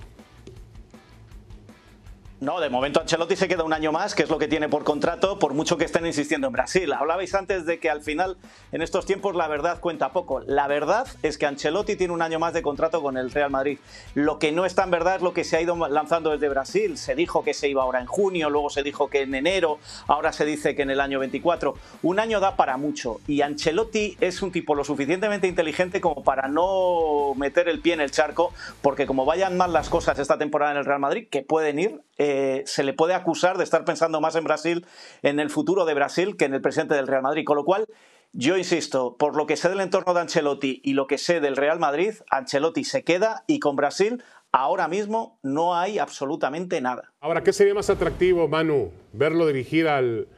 No, 2.41 2.59
de 2.59 2.71
momento 2.71 3.03
Ancelotti 3.03 3.37
se 3.37 3.49
queda 3.49 3.65
un 3.65 3.75
año 3.75 3.93
más, 3.93 4.15
que 4.15 4.23
es 4.23 4.31
lo 4.31 4.39
que 4.39 4.49
tiene 4.49 4.71
por 4.71 4.83
contrato, 4.83 5.39
por 5.39 5.53
mucho 5.53 5.77
que 5.77 5.85
estén 5.85 6.07
insistiendo 6.07 6.47
en 6.47 6.55
Brasil. 6.55 6.91
Hablabais 6.91 7.35
antes 7.35 7.67
de 7.67 7.79
que 7.79 7.91
al 7.91 8.01
final, 8.01 8.39
en 8.73 8.81
estos 8.81 9.05
tiempos, 9.05 9.37
la 9.37 9.47
verdad 9.47 9.79
cuenta 9.79 10.15
poco. 10.15 10.41
La 10.41 10.67
verdad 10.67 11.07
es 11.23 11.37
que 11.37 11.45
Ancelotti 11.45 11.97
tiene 11.97 12.15
un 12.15 12.23
año 12.23 12.39
más 12.39 12.55
de 12.55 12.63
contrato 12.63 13.03
con 13.03 13.19
el 13.19 13.31
Real 13.31 13.51
Madrid. 13.51 13.79
Lo 14.15 14.39
que 14.39 14.53
no 14.53 14.65
es 14.65 14.75
tan 14.75 14.91
verdad 14.91 15.17
es 15.17 15.23
lo 15.23 15.35
que 15.35 15.45
se 15.45 15.59
ha 15.59 15.61
ido 15.61 15.77
lanzando 15.89 16.31
desde 16.31 16.49
Brasil. 16.49 16.97
Se 16.97 17.15
dijo 17.15 17.45
que 17.45 17.53
se 17.53 17.69
iba 17.69 17.83
ahora 17.83 18.01
en 18.01 18.07
junio, 18.07 18.49
luego 18.49 18.71
se 18.71 18.83
dijo 18.83 19.11
que 19.11 19.21
en 19.21 19.35
enero, 19.35 19.79
ahora 20.07 20.33
se 20.33 20.47
dice 20.47 20.75
que 20.75 20.81
en 20.81 20.89
el 20.89 21.01
año 21.03 21.19
24. 21.19 21.75
Un 22.03 22.21
año 22.21 22.41
da 22.41 22.57
para 22.57 22.79
mucho 22.79 23.21
y 23.27 23.43
Ancelotti 23.43 24.17
es 24.19 24.41
un 24.41 24.51
tipo 24.51 24.75
lo 24.75 24.85
suficientemente 24.85 25.47
inteligente 25.47 26.01
como 26.01 26.25
para 26.25 26.49
no 26.49 27.35
meter 27.37 27.69
el 27.69 27.81
pie 27.81 27.93
en 27.93 28.01
el 28.01 28.13
charco, 28.13 28.55
porque 28.81 29.05
como 29.05 29.27
vayan 29.27 29.59
mal 29.59 29.75
las 29.75 29.91
cosas 29.91 30.19
esta 30.19 30.39
temporada 30.39 30.73
en 30.73 30.79
el 30.79 30.87
Real 30.87 31.01
Madrid, 31.01 31.29
que 31.31 31.43
pueden 31.43 31.79
ir, 31.79 32.01
eh, 32.23 32.65
se 32.67 32.83
le 32.85 32.93
puede 32.93 33.15
acusar 33.15 33.57
de 33.57 33.65
estar 33.65 33.87
pensando 33.87 34.21
más 34.21 34.37
en 34.37 34.45
Brasil, 34.45 34.87
en 35.23 35.41
el 35.41 35.49
futuro 35.49 35.87
de 35.87 35.95
Brasil, 35.95 36.37
que 36.37 36.45
en 36.45 36.53
el 36.53 36.61
presente 36.61 36.95
del 36.95 37.07
Real 37.07 37.23
Madrid. 37.23 37.45
Con 37.47 37.57
lo 37.57 37.65
cual, 37.65 37.87
yo 38.35 38.59
insisto, 38.59 39.17
por 39.17 39.37
lo 39.37 39.47
que 39.47 39.57
sé 39.57 39.71
del 39.71 39.81
entorno 39.81 40.13
de 40.13 40.21
Ancelotti 40.21 40.83
y 40.85 40.93
lo 40.93 41.07
que 41.07 41.17
sé 41.17 41.41
del 41.41 41.57
Real 41.57 41.79
Madrid, 41.79 42.13
Ancelotti 42.31 42.85
se 42.85 43.05
queda 43.05 43.45
y 43.47 43.59
con 43.59 43.75
Brasil 43.75 44.23
ahora 44.53 44.87
mismo 44.87 45.39
no 45.43 45.75
hay 45.75 45.99
absolutamente 45.99 46.83
nada. 46.83 47.11
Ahora, 47.21 47.43
¿qué 47.43 47.55
sería 47.55 47.73
más 47.73 47.89
atractivo, 47.89 48.49
Manu? 48.49 48.93
Verlo 49.15 49.47
dirigir 49.47 49.89
al... 49.89 50.29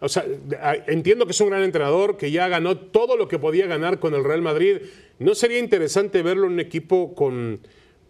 O 0.00 0.10
sea, 0.10 0.26
entiendo 0.88 1.24
que 1.24 1.32
es 1.32 1.40
un 1.40 1.48
gran 1.48 1.62
entrenador, 1.62 2.18
que 2.18 2.30
ya 2.30 2.48
ganó 2.48 2.76
todo 2.76 3.16
lo 3.16 3.28
que 3.28 3.38
podía 3.38 3.66
ganar 3.66 3.98
con 3.98 4.14
el 4.14 4.24
Real 4.24 4.42
Madrid. 4.42 4.82
¿No 5.18 5.34
sería 5.34 5.58
interesante 5.58 6.22
verlo 6.22 6.46
en 6.48 6.52
un 6.52 6.60
equipo 6.60 7.14
con, 7.14 7.60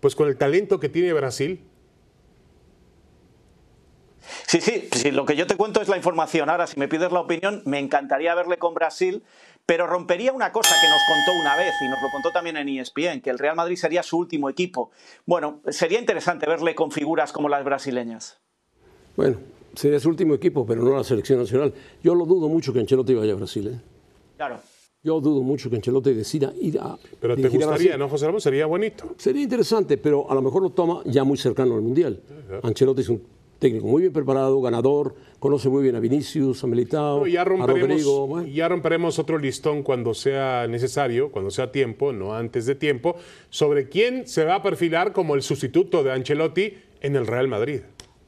pues, 0.00 0.16
con 0.16 0.26
el 0.26 0.36
talento 0.36 0.80
que 0.80 0.88
tiene 0.88 1.12
Brasil? 1.12 1.60
Sí, 4.46 4.60
sí, 4.60 4.88
sí, 4.92 5.10
lo 5.10 5.24
que 5.24 5.36
yo 5.36 5.46
te 5.46 5.56
cuento 5.56 5.80
es 5.80 5.88
la 5.88 5.96
información. 5.96 6.50
Ahora, 6.50 6.66
si 6.66 6.78
me 6.78 6.88
pides 6.88 7.12
la 7.12 7.20
opinión, 7.20 7.62
me 7.64 7.78
encantaría 7.78 8.34
verle 8.34 8.58
con 8.58 8.74
Brasil, 8.74 9.22
pero 9.66 9.86
rompería 9.86 10.32
una 10.32 10.50
cosa 10.52 10.74
que 10.80 10.88
nos 10.88 11.00
contó 11.06 11.40
una 11.40 11.56
vez 11.56 11.72
y 11.80 11.88
nos 11.88 12.02
lo 12.02 12.08
contó 12.10 12.30
también 12.32 12.56
en 12.56 12.68
ESPN, 12.68 13.20
que 13.20 13.30
el 13.30 13.38
Real 13.38 13.56
Madrid 13.56 13.76
sería 13.76 14.02
su 14.02 14.18
último 14.18 14.50
equipo. 14.50 14.90
Bueno, 15.26 15.60
sería 15.68 16.00
interesante 16.00 16.46
verle 16.46 16.74
con 16.74 16.90
figuras 16.90 17.32
como 17.32 17.48
las 17.48 17.64
brasileñas. 17.64 18.40
Bueno, 19.16 19.38
sería 19.74 20.00
su 20.00 20.08
último 20.08 20.34
equipo, 20.34 20.66
pero 20.66 20.82
no 20.82 20.96
la 20.96 21.04
selección 21.04 21.38
nacional. 21.38 21.72
Yo 22.02 22.14
lo 22.14 22.24
dudo 22.24 22.48
mucho 22.48 22.72
que 22.72 22.80
Ancelotti 22.80 23.14
vaya 23.14 23.32
a 23.32 23.36
Brasil. 23.36 23.68
¿eh? 23.68 23.80
Claro. 24.36 24.60
Yo 25.02 25.20
dudo 25.20 25.42
mucho 25.42 25.70
que 25.70 25.76
Ancelotti 25.76 26.14
decida 26.14 26.52
ir 26.60 26.78
a. 26.78 26.98
Pero 27.20 27.36
te 27.36 27.42
gustaría, 27.42 27.66
Brasil. 27.66 27.92
¿no, 27.98 28.08
José 28.08 28.26
Ramón? 28.26 28.40
Sería 28.40 28.66
bonito. 28.66 29.14
Sería 29.16 29.42
interesante, 29.42 29.96
pero 29.98 30.30
a 30.30 30.34
lo 30.34 30.42
mejor 30.42 30.62
lo 30.62 30.70
toma 30.70 31.02
ya 31.06 31.24
muy 31.24 31.38
cercano 31.38 31.74
al 31.74 31.82
Mundial. 31.82 32.20
Ancelotti 32.62 33.02
es 33.02 33.08
un 33.08 33.22
técnico 33.60 33.86
muy 33.86 34.00
bien 34.02 34.12
preparado, 34.12 34.60
ganador, 34.60 35.14
conoce 35.38 35.68
muy 35.68 35.84
bien 35.84 35.94
a 35.94 36.00
Vinicius, 36.00 36.64
a 36.64 36.66
Militao, 36.66 37.20
No, 37.20 37.26
ya 37.28 37.42
a 37.42 37.44
romperemos, 37.44 37.88
Rodrigo. 37.88 38.26
bueno. 38.26 38.48
ya 38.48 38.68
romperemos 38.68 39.18
otro 39.20 39.38
listón 39.38 39.84
cuando 39.84 40.14
sea 40.14 40.66
necesario, 40.66 41.30
cuando 41.30 41.52
sea 41.52 41.70
tiempo, 41.70 42.12
no 42.12 42.34
antes 42.34 42.66
de 42.66 42.74
tiempo, 42.74 43.14
sobre 43.50 43.88
quién 43.88 44.26
se 44.26 44.44
va 44.44 44.56
a 44.56 44.62
perfilar 44.62 45.12
como 45.12 45.36
el 45.36 45.42
sustituto 45.42 46.02
de 46.02 46.10
Ancelotti 46.10 46.74
en 47.00 47.14
el 47.14 47.26
Real 47.28 47.46
Madrid. 47.46 47.82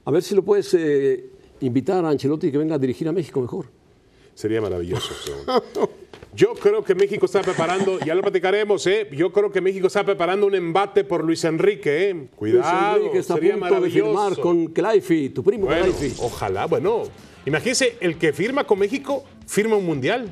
A 0.05 0.11
ver 0.13 0.23
si 0.23 0.35
lo 0.37 0.43
puedes 0.45 0.73
eh, 0.75 1.31
invitar 1.61 2.05
a 2.05 2.11
Ancelotti 2.11 2.53
que 2.53 2.59
venga 2.59 2.77
a 2.77 2.79
dirigir 2.79 3.09
a 3.09 3.13
México 3.13 3.41
mejor. 3.41 3.67
Sería 4.35 4.61
maravilloso. 4.61 5.15
Yo 6.35 6.55
creo 6.55 6.83
que 6.83 6.95
México 6.95 7.27
está 7.27 7.43
preparando, 7.43 7.99
ya 8.01 8.15
lo 8.15 8.23
platicaremos, 8.23 8.87
¿eh? 8.87 9.07
Yo 9.13 9.31
creo 9.33 9.53
que 9.53 9.61
México 9.61 9.87
está 9.89 10.03
preparando 10.03 10.47
un 10.47 10.55
embate 10.55 11.05
por 11.05 11.23
Luis 11.23 11.45
Enrique, 11.45 12.09
¿eh? 12.11 12.27
Cuidado, 12.35 12.93
Luis 12.93 13.01
Enrique 13.03 13.19
está 13.19 13.35
sería 13.35 13.51
a 13.51 13.59
punto 13.59 13.67
de 13.75 13.81
maravilloso. 13.81 14.07
firmar 14.11 14.39
con 14.41 14.69
Kelaifi, 14.69 15.29
tu 15.29 15.45
primo 15.45 15.67
Bueno, 15.67 15.93
ojalá, 16.21 16.67
bueno. 16.67 17.03
Imagínense, 17.45 17.97
el 18.01 18.17
que 18.17 18.33
firma 18.33 18.65
con 18.65 18.79
México 18.79 19.25
firma 19.47 19.77
un 19.77 19.85
mundial. 19.85 20.31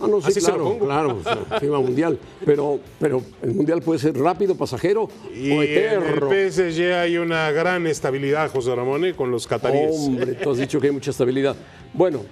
Ah, 0.00 0.06
no, 0.08 0.20
sí, 0.20 0.28
Así 0.28 0.40
se 0.40 0.50
lo 0.50 0.78
claro, 0.78 1.08
pongo. 1.08 1.22
claro, 1.22 1.46
firma 1.60 1.78
mundial. 1.78 2.18
Pero, 2.44 2.80
pero 2.98 3.22
el 3.42 3.52
mundial 3.54 3.82
puede 3.82 4.00
ser 4.00 4.16
rápido, 4.18 4.56
pasajero 4.56 5.08
Y 5.32 5.52
o 5.52 5.62
en 5.62 5.70
eterno. 5.70 6.30
el 6.32 6.50
PSG 6.50 6.92
hay 6.94 7.18
una 7.18 7.52
gran 7.52 7.86
estabilidad, 7.86 8.50
José 8.50 8.74
Ramón, 8.74 9.04
¿eh? 9.04 9.14
con 9.14 9.30
los 9.30 9.46
cataríes. 9.46 9.94
Hombre, 9.94 10.32
tú 10.34 10.50
has 10.50 10.56
dicho 10.58 10.80
que 10.80 10.86
hay 10.88 10.92
mucha 10.94 11.10
estabilidad. 11.10 11.54
Bueno, 11.92 12.22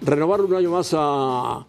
renovar 0.00 0.40
un 0.42 0.54
año 0.54 0.70
más 0.70 0.92
a, 0.96 1.66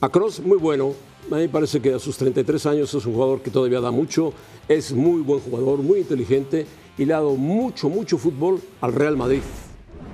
a 0.00 0.08
Cross, 0.10 0.40
muy 0.40 0.58
bueno. 0.58 0.92
A 1.30 1.34
mí 1.36 1.42
me 1.42 1.48
parece 1.48 1.80
que 1.82 1.92
a 1.94 1.98
sus 1.98 2.16
33 2.16 2.66
años 2.66 2.94
es 2.94 3.04
un 3.06 3.12
jugador 3.14 3.42
que 3.42 3.50
todavía 3.50 3.80
da 3.80 3.90
mucho, 3.90 4.32
es 4.68 4.92
muy 4.92 5.22
buen 5.22 5.40
jugador, 5.40 5.78
muy 5.80 5.98
inteligente 6.00 6.66
y 6.96 7.04
le 7.04 7.14
ha 7.14 7.16
dado 7.16 7.34
mucho, 7.34 7.88
mucho 7.88 8.16
fútbol 8.16 8.60
al 8.80 8.92
Real 8.92 9.16
Madrid. 9.16 9.42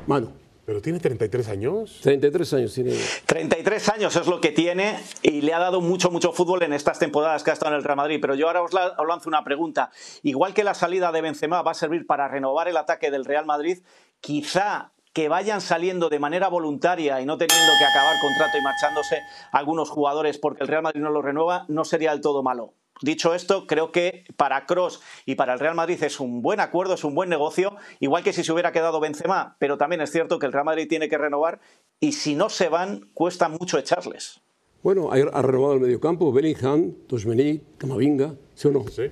Mano, 0.07 0.33
Pero 0.65 0.81
tiene 0.81 1.01
33 1.01 1.49
años. 1.49 1.99
33 2.03 2.53
años 2.55 2.73
tiene. 2.73 2.95
33 3.27 3.89
años 3.91 4.17
es 4.17 4.27
lo 4.27 4.41
que 4.41 4.53
tiene 4.53 4.99
y 5.23 5.43
le 5.43 5.53
ha 5.53 5.59
dado 5.59 5.81
mucho, 5.83 6.11
mucho 6.11 6.33
fútbol 6.33 6.63
en 6.63 6.73
estas 6.73 6.99
temporadas 6.99 7.43
que 7.43 7.51
ha 7.51 7.53
estado 7.53 7.73
en 7.73 7.79
el 7.79 7.85
Real 7.85 7.97
Madrid. 7.97 8.19
Pero 8.21 8.35
yo 8.35 8.47
ahora 8.47 8.63
os, 8.63 8.73
la- 8.73 8.95
os 8.99 9.07
lanzo 9.07 9.29
una 9.29 9.45
pregunta. 9.45 9.91
Igual 10.23 10.55
que 10.55 10.65
la 10.65 10.73
salida 10.75 11.13
de 11.13 11.21
Benzema 11.21 11.61
va 11.63 11.73
a 11.73 11.75
servir 11.75 12.07
para 12.07 12.27
renovar 12.29 12.69
el 12.69 12.77
ataque 12.79 13.11
del 13.11 13.25
Real 13.27 13.45
Madrid, 13.45 13.79
quizá 14.21 14.92
que 15.13 15.29
vayan 15.29 15.61
saliendo 15.61 16.09
de 16.09 16.19
manera 16.19 16.49
voluntaria 16.49 17.21
y 17.21 17.27
no 17.27 17.39
teniendo 17.39 17.73
que 17.79 17.85
acabar 17.85 18.17
contrato 18.21 18.59
y 18.59 18.63
marchándose 18.63 19.19
algunos 19.53 19.91
jugadores 19.91 20.39
porque 20.39 20.63
el 20.63 20.69
Real 20.69 20.83
Madrid 20.83 21.01
no 21.01 21.11
lo 21.11 21.23
renueva, 21.23 21.65
no 21.69 21.85
sería 21.85 22.13
del 22.13 22.21
todo 22.21 22.43
malo. 22.43 22.75
Dicho 23.01 23.35
esto, 23.35 23.67
creo 23.67 23.91
que 23.91 24.25
para 24.37 24.65
Cross 24.65 25.01
y 25.27 25.35
para 25.35 25.55
el 25.55 25.59
Real 25.59 25.75
Madrid 25.75 26.03
es 26.03 26.21
un 26.21 26.41
buen 26.41 26.61
acuerdo, 26.61 26.95
es 26.95 27.05
un 27.05 27.15
buen 27.15 27.29
negocio, 27.29 27.77
igual 27.99 28.23
que 28.23 28.33
si 28.33 28.45
se 28.45 28.53
hubiera 28.53 28.71
quedado 28.71 29.01
Benzema, 29.01 29.57
pero 29.59 29.77
también 29.77 30.01
es 30.03 30.13
cierto 30.13 30.39
que 30.39 30.47
el 30.47 30.53
Real 30.53 30.65
Madrid 30.65 30.87
tiene 30.89 31.09
que 31.09 31.19
renovar 31.19 31.61
y 31.99 32.13
si 32.13 32.35
no 32.35 32.49
se 32.49 32.69
van, 32.69 33.11
cuesta 33.13 33.49
mucho 33.49 33.79
echarles. 33.79 34.41
Bueno, 34.83 35.11
ha, 35.13 35.43
renovado 35.43 35.75
el 35.75 35.81
mediocampo, 35.81 36.33
Bellingham, 36.33 36.93
Tosmení, 37.07 37.61
Camavinga, 37.79 38.35
¿sí 38.55 38.69
o 38.69 38.73
no? 38.73 38.85
Sí. 38.89 39.11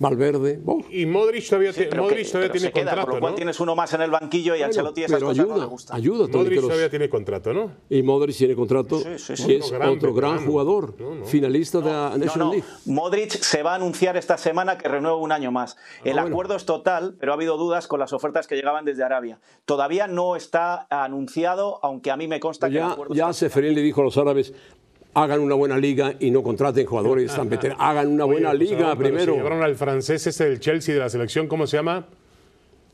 Valverde. 0.00 0.60
oh, 0.66 0.80
Y 0.90 1.04
Modric 1.06 1.46
todavía, 1.46 1.72
te- 1.74 1.84
Pero 1.84 2.02
Modric 2.04 2.24
que- 2.24 2.32
todavía 2.32 2.50
tiene 2.52 2.66
se 2.68 2.72
queda, 2.72 2.84
contrato, 2.86 3.06
por 3.06 3.14
lo 3.14 3.20
cual 3.20 3.32
¿no? 3.32 3.36
tienes 3.36 3.60
uno 3.60 3.76
más 3.76 3.92
en 3.92 4.00
el 4.00 4.10
banquillo 4.10 4.56
y 4.56 4.62
a 4.62 4.66
Ancelotti 4.66 5.04
esas 5.04 5.18
pero 5.18 5.26
cosas 5.28 5.44
ayuda, 5.44 5.54
no 5.56 5.60
le 5.60 5.66
gustan. 5.68 5.96
ayuda 5.96 6.26
Tony 6.26 6.44
Modric 6.44 6.60
todavía 6.62 6.90
tiene 6.90 7.08
contrato, 7.10 7.52
¿no? 7.52 7.72
Y 7.90 8.02
Modric 8.02 8.34
tiene 8.36 8.54
contrato. 8.56 8.98
Sí, 8.98 9.18
sí, 9.18 9.36
sí. 9.36 9.52
y 9.52 9.54
es 9.56 9.66
Otro 9.66 9.78
gran 9.78 9.88
otro 9.90 10.14
gran 10.14 10.30
veterano. 10.32 10.50
jugador, 10.52 10.94
No, 10.98 11.14
no. 11.16 11.24
finalista 11.26 11.80
de 11.82 11.90
la 11.90 12.16
National 12.16 12.48
no. 12.48 12.52
League. 12.54 12.66
Modric 12.86 13.30
se 13.30 13.62
va 13.62 13.72
a 13.72 13.74
anunciar 13.74 14.16
esta 14.16 14.38
semana 14.38 14.78
que 14.78 14.88
renueva 14.88 15.18
un 15.18 15.32
año 15.32 15.52
más. 15.52 15.76
El 16.02 16.18
Ah, 16.18 16.22
bueno. 16.22 16.34
acuerdo 16.34 16.56
es 16.56 16.64
total, 16.64 17.14
pero 17.20 17.32
ha 17.32 17.34
habido 17.34 17.58
dudas 17.58 17.86
con 17.86 18.00
las 18.00 18.14
ofertas 18.14 18.46
que 18.46 18.56
llegaban 18.56 18.86
desde 18.86 19.04
Arabia. 19.04 19.38
Todavía 19.66 20.06
no 20.06 20.34
está 20.34 20.86
anunciado, 20.88 21.78
aunque 21.82 22.10
a 22.10 22.16
mí 22.16 22.26
me 22.26 22.40
consta 22.40 22.68
que 22.70 22.76
el 22.76 22.80
Ya, 22.84 22.90
acuerdo 22.92 23.14
ya 23.14 23.24
está 23.24 23.34
Seferín 23.34 23.74
le 23.74 23.82
dijo 23.82 24.00
a 24.00 24.04
los 24.04 24.16
árabes, 24.16 24.54
hagan 25.14 25.40
una 25.40 25.54
buena 25.54 25.76
liga 25.76 26.14
y 26.20 26.30
no 26.30 26.42
contraten 26.42 26.86
jugadores 26.86 27.34
tan 27.34 27.48
veteranos. 27.48 27.82
Hagan 27.84 28.08
una 28.08 28.24
buena 28.24 28.50
Oye, 28.50 28.58
pues, 28.58 28.70
liga 28.70 28.96
primero. 28.96 29.32
se 29.32 29.38
llevaron 29.38 29.62
al 29.62 29.74
francés 29.76 30.26
ese 30.26 30.44
del 30.48 30.60
Chelsea 30.60 30.94
de 30.94 31.00
la 31.00 31.08
selección, 31.08 31.46
¿cómo 31.48 31.66
se 31.66 31.76
llama? 31.76 32.06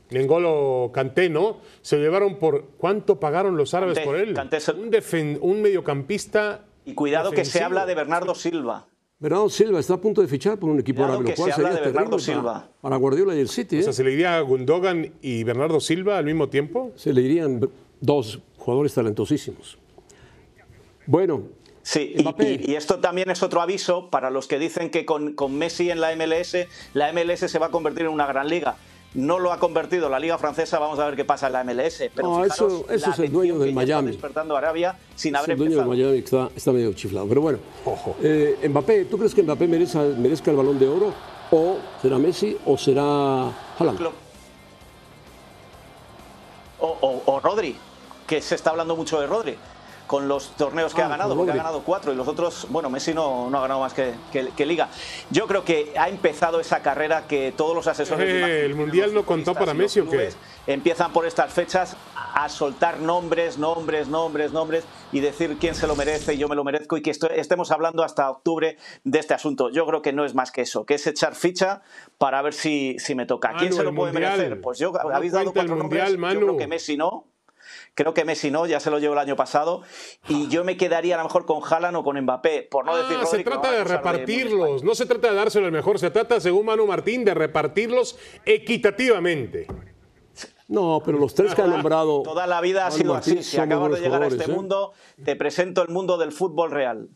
N'Golo 0.09 0.91
Kanté, 0.93 1.29
¿no? 1.29 1.57
Se 1.81 1.97
llevaron 1.97 2.37
por... 2.37 2.65
¿Cuánto 2.77 3.19
pagaron 3.19 3.57
los 3.57 3.73
árabes 3.73 3.99
por 3.99 4.15
él? 4.15 4.33
Kanté 4.33 4.57
es 4.57 4.67
el- 4.69 4.79
un, 4.79 4.91
defen- 4.91 5.37
un 5.41 5.61
mediocampista 5.61 6.65
Y 6.85 6.93
cuidado 6.93 7.31
que 7.31 7.43
se 7.43 7.61
habla 7.61 7.85
de 7.85 7.93
Bernardo 7.93 8.33
Silva. 8.33 8.87
Bernardo 9.19 9.49
Silva 9.49 9.79
está 9.79 9.95
a 9.95 9.97
punto 10.01 10.21
de 10.21 10.27
fichar 10.27 10.57
por 10.59 10.69
un 10.69 10.79
equipo 10.79 11.03
árabe, 11.03 11.23
lo 11.29 11.35
cual 11.35 11.35
se 11.35 11.41
habla 11.55 11.55
sería 11.55 11.71
de 11.71 11.85
Bernardo 11.91 12.17
terrible 12.17 12.41
para, 12.43 12.59
Silva. 12.59 12.71
para 12.81 12.95
Guardiola 12.97 13.35
y 13.35 13.39
el 13.39 13.49
City. 13.49 13.77
O 13.77 13.79
¿eh? 13.79 13.83
sea, 13.83 13.93
¿se 13.93 14.03
le 14.03 14.13
iría 14.13 14.37
a 14.37 14.41
Gundogan 14.41 15.11
y 15.21 15.43
Bernardo 15.43 15.79
Silva 15.79 16.17
al 16.19 16.25
mismo 16.25 16.47
tiempo? 16.49 16.91
Se 16.95 17.11
le 17.11 17.21
irían 17.21 17.67
dos 17.99 18.39
jugadores 18.57 18.93
talentosísimos. 18.93 19.77
Bueno, 21.05 21.43
Sí, 21.89 22.15
y, 22.17 22.75
esto 22.75 22.99
también 22.99 23.29
es 23.29 23.41
otro 23.43 23.61
aviso 23.61 24.09
para 24.09 24.29
los 24.29 24.45
que 24.49 24.59
dicen 24.59 24.89
que 24.89 25.05
con, 25.05 25.31
con 25.35 25.57
Messi 25.57 25.89
en 25.89 26.01
la 26.01 26.13
MLS, 26.17 26.67
la 26.93 27.13
MLS 27.13 27.49
se 27.49 27.59
va 27.59 27.67
a 27.67 27.71
convertir 27.71 28.01
en 28.07 28.09
una 28.11 28.25
gran 28.25 28.49
liga. 28.49 28.75
No 29.13 29.39
lo 29.39 29.53
ha 29.53 29.59
convertido 29.59 30.09
la 30.09 30.19
liga 30.19 30.37
francesa, 30.37 30.79
vamos 30.79 30.99
a 30.99 31.05
ver 31.05 31.15
qué 31.15 31.23
pasa 31.23 31.47
en 31.47 31.53
la 31.53 31.63
MLS. 31.63 32.09
Pero 32.13 32.27
No, 32.27 32.43
fijaros 32.43 32.53
eso- 32.73 32.85
eso 32.91 33.07
la 33.07 33.13
es 33.13 33.19
el 33.19 33.31
dueño 33.31 33.53
del 33.57 33.67
ya 33.69 33.69
está 33.69 33.85
Miami. 33.85 34.07
despertando 34.11 34.57
Arabia 34.57 34.97
sin 35.15 35.33
es 35.33 35.39
haber 35.39 35.51
el 35.51 35.57
dueño 35.59 35.75
de 35.77 35.81
empezado. 35.83 35.95
Miami 35.97 36.17
está, 36.17 36.49
está 36.57 36.71
medio 36.73 36.91
chiflado. 36.91 37.25
Pero 37.29 37.39
bueno, 37.39 37.59
eh, 38.21 38.67
Mbappé, 38.69 39.05
¿tú 39.05 39.17
crees 39.17 39.33
que 39.33 39.43
Mbappé 39.43 39.65
merezca, 39.69 39.99
merezca 40.01 40.51
el 40.51 40.57
balón 40.57 40.77
de 40.77 40.89
oro? 40.89 41.13
¿O 41.51 41.77
será 42.01 42.17
Messi 42.17 42.57
o 42.65 42.77
será 42.77 43.01
Haaland? 43.79 43.97
O, 46.79 46.87
o- 47.01 47.21
o 47.33 47.39
Rodri, 47.39 47.77
que 48.27 48.41
se 48.41 48.55
está 48.55 48.71
hablando 48.71 48.97
mucho 48.97 49.21
de 49.21 49.25
Rodri, 49.27 49.55
con 50.07 50.27
los 50.29 50.51
torneos 50.55 50.93
que 50.95 51.01
Ah, 51.01 51.05
ha 51.05 51.09
ganado, 51.09 51.29
con 51.31 51.39
porque 51.39 51.51
ha 51.51 51.55
ganado 51.57 51.81
cuatro 51.83 52.13
y 52.13 52.15
los 52.15 52.27
otros, 52.27 52.65
bueno, 52.69 52.89
Messi 52.89 53.13
no, 53.13 53.49
no 53.49 53.57
ha 53.57 53.61
ganado 53.61 53.81
más 53.81 53.93
que, 53.93 54.13
que- 54.31 54.49
que 54.55 54.65
Liga. 54.65 54.87
Yo 55.29 55.47
creo 55.47 55.63
que 55.65 55.93
ha 55.97 56.07
empezado 56.09 56.59
esa 56.61 56.81
carrera 56.81 57.27
que 57.27 57.53
todos 57.55 57.75
los 57.75 57.87
asesores. 57.87 58.27
Eh, 58.33 58.65
¿el 58.65 58.73
Mundial 58.75 59.13
no 59.13 59.25
contó 59.25 59.53
para 59.53 59.73
Messi 59.73 59.99
o 59.99 60.09
qué? 60.09 60.29
Empiezan 60.65 61.11
por 61.13 61.25
estas 61.25 61.51
fechas 61.53 61.95
a 62.15 62.49
soltar 62.49 62.99
nombres, 62.99 63.57
nombres, 63.57 64.07
nombres, 64.07 64.51
nombres 64.53 64.83
y 65.11 65.19
decir 65.21 65.57
quién 65.59 65.75
se 65.75 65.87
lo 65.87 65.95
merece 65.95 66.33
y 66.33 66.37
yo 66.37 66.47
me 66.49 66.55
lo 66.55 66.63
merezco 66.63 66.95
y 66.97 67.01
que 67.01 67.11
esto- 67.11 67.29
estemos 67.29 67.71
hablando 67.71 68.03
hasta 68.03 68.29
octubre 68.29 68.77
de 69.03 69.19
este 69.19 69.33
asunto. 69.33 69.69
Yo 69.69 69.85
creo 69.85 70.01
que 70.01 70.13
no 70.13 70.23
es 70.25 70.35
más 70.35 70.51
que 70.51 70.61
eso, 70.61 70.85
que 70.85 70.93
es 70.95 71.05
echar 71.07 71.35
ficha 71.35 71.81
para 72.17 72.41
ver 72.41 72.53
si, 72.53 72.97
si 72.99 73.13
me 73.15 73.25
toca. 73.25 73.49
¿Quién 73.57 73.65
Manu, 73.71 73.75
se 73.75 73.83
lo 73.83 73.93
puede 73.95 74.11
Mundial. 74.13 74.37
merecer? 74.37 74.61
Pues 74.61 74.79
yo, 74.79 74.91
¿Cómo 74.93 75.13
habéis 75.15 75.31
dado 75.33 75.47
el 75.49 75.53
cuatro 75.53 75.75
Mundial, 75.75 76.11
nombres, 76.13 76.13
yo 76.13 76.19
Manu? 76.19 76.39
creo 76.47 76.57
que 76.57 76.67
Messi 76.67 76.95
no. 76.97 77.25
Creo 77.95 78.13
que 78.13 78.25
Messi 78.25 78.51
no, 78.51 78.65
ya 78.65 78.79
se 78.79 78.89
lo 78.91 78.99
llevó 78.99 79.13
el 79.13 79.19
año 79.19 79.35
pasado. 79.35 79.81
Y 80.27 80.47
yo 80.49 80.63
me 80.63 80.77
quedaría 80.77 81.15
a 81.15 81.17
lo 81.19 81.23
mejor 81.25 81.45
con 81.45 81.61
Haaland 81.63 81.97
o 81.97 82.03
con 82.03 82.19
Mbappé, 82.21 82.67
por 82.69 82.85
no 82.85 82.93
Ah, 82.93 82.97
decir 82.97 83.17
se 83.17 83.23
Rodri, 83.37 83.43
trata 83.43 83.69
me 83.71 83.77
de 83.77 83.83
repartirlos, 83.83 84.83
no 84.83 84.95
se 84.95 85.05
trata 85.05 85.29
de 85.29 85.35
dárselo 85.35 85.65
al 85.67 85.71
mejor, 85.71 85.99
se 85.99 86.09
trata, 86.11 86.39
según 86.39 86.65
Manu 86.65 86.85
Martín, 86.87 87.23
de 87.25 87.33
repartirlos 87.33 88.17
equitativamente. 88.45 89.67
No, 90.67 91.01
pero 91.05 91.17
los 91.17 91.33
tres 91.33 91.55
que 91.55 91.61
ha 91.61 91.67
nombrado. 91.67 92.21
Toda 92.23 92.45
la 92.45 92.59
vida 92.61 92.85
ha 92.87 92.91
sido 92.91 93.13
Martín 93.13 93.39
así. 93.39 93.51
Si 93.51 93.57
acabas 93.57 93.91
de 93.93 94.01
llegar 94.01 94.21
a 94.21 94.27
este 94.27 94.43
¿eh? 94.43 94.47
mundo, 94.47 94.91
te 95.23 95.35
presento 95.35 95.81
el 95.81 95.89
mundo 95.89 96.17
del 96.17 96.31
fútbol 96.33 96.71
real. 96.71 97.09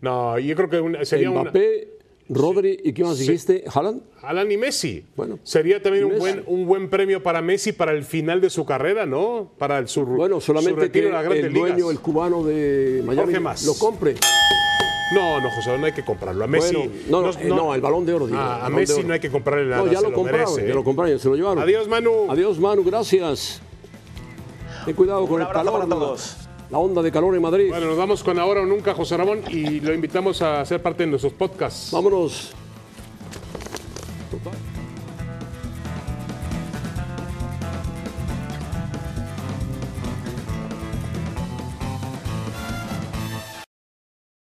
No, 0.00 0.38
yo 0.38 0.54
creo 0.54 0.68
que 0.68 0.80
una- 0.80 1.04
sería 1.04 1.30
Mbappé, 1.30 1.97
Rodri 2.28 2.78
y 2.84 2.92
¿qué 2.92 3.04
más 3.04 3.18
dijiste? 3.18 3.64
¿Haaland? 3.72 4.02
Alan 4.22 4.50
y 4.52 4.56
Messi. 4.58 5.04
Bueno, 5.16 5.38
Sería 5.44 5.82
también 5.82 6.04
un 6.04 6.18
buen, 6.18 6.42
un 6.46 6.66
buen 6.66 6.90
premio 6.90 7.22
para 7.22 7.40
Messi 7.40 7.72
para 7.72 7.92
el 7.92 8.04
final 8.04 8.40
de 8.40 8.50
su 8.50 8.66
carrera, 8.66 9.06
¿no? 9.06 9.50
Para 9.58 9.78
el, 9.78 9.88
su, 9.88 10.04
Bueno, 10.04 10.40
su 10.40 10.46
solamente 10.46 10.80
retiro 10.80 11.10
que 11.28 11.40
el 11.40 11.52
dueño, 11.52 11.76
ligas. 11.76 11.90
el 11.90 12.00
cubano 12.00 12.44
de 12.44 13.02
Miami, 13.06 13.38
Mas. 13.38 13.64
lo 13.64 13.74
compre. 13.74 14.14
No, 15.14 15.40
no, 15.40 15.50
José, 15.50 15.78
no 15.78 15.86
hay 15.86 15.92
que 15.92 16.04
comprarlo. 16.04 16.44
A 16.44 16.46
Messi. 16.46 16.76
Bueno, 16.76 16.92
no, 17.08 17.22
no, 17.22 17.30
eh, 17.30 17.44
no, 17.48 17.74
el 17.74 17.80
balón 17.80 18.04
de 18.04 18.12
oro. 18.12 18.26
digo, 18.26 18.38
Ah, 18.38 18.66
a 18.66 18.68
Messi 18.68 18.92
oro. 18.92 19.08
no 19.08 19.14
hay 19.14 19.20
que 19.20 19.30
comprarle 19.30 19.64
nada. 19.64 19.82
No, 19.82 19.90
ya 19.90 20.00
se 20.00 20.04
lo 20.04 20.12
compraron, 20.12 20.50
merece, 20.54 20.68
ya 20.68 20.74
lo 20.74 20.84
compraron, 20.84 21.16
ya 21.16 21.18
se 21.22 21.28
lo 21.30 21.34
llevaron. 21.34 21.62
Adiós, 21.62 21.88
Manu. 21.88 22.26
Adiós, 22.30 22.58
Manu, 22.60 22.84
gracias. 22.84 23.62
Ten 24.84 24.94
cuidado 24.94 25.26
con 25.26 25.36
Un 25.36 25.42
el 25.42 25.48
calor. 25.48 25.72
para 25.72 25.86
todos. 25.86 26.47
La 26.70 26.78
onda 26.78 27.00
de 27.02 27.10
calor 27.10 27.34
en 27.34 27.42
Madrid. 27.42 27.70
Bueno, 27.70 27.86
nos 27.86 27.96
vamos 27.96 28.22
con 28.22 28.38
ahora 28.38 28.60
o 28.60 28.66
nunca, 28.66 28.92
José 28.92 29.16
Ramón, 29.16 29.42
y 29.50 29.80
lo 29.80 29.94
invitamos 29.94 30.42
a 30.42 30.64
ser 30.66 30.82
parte 30.82 31.04
de 31.04 31.10
nuestros 31.10 31.32
podcasts. 31.32 31.90
Vámonos. 31.92 32.52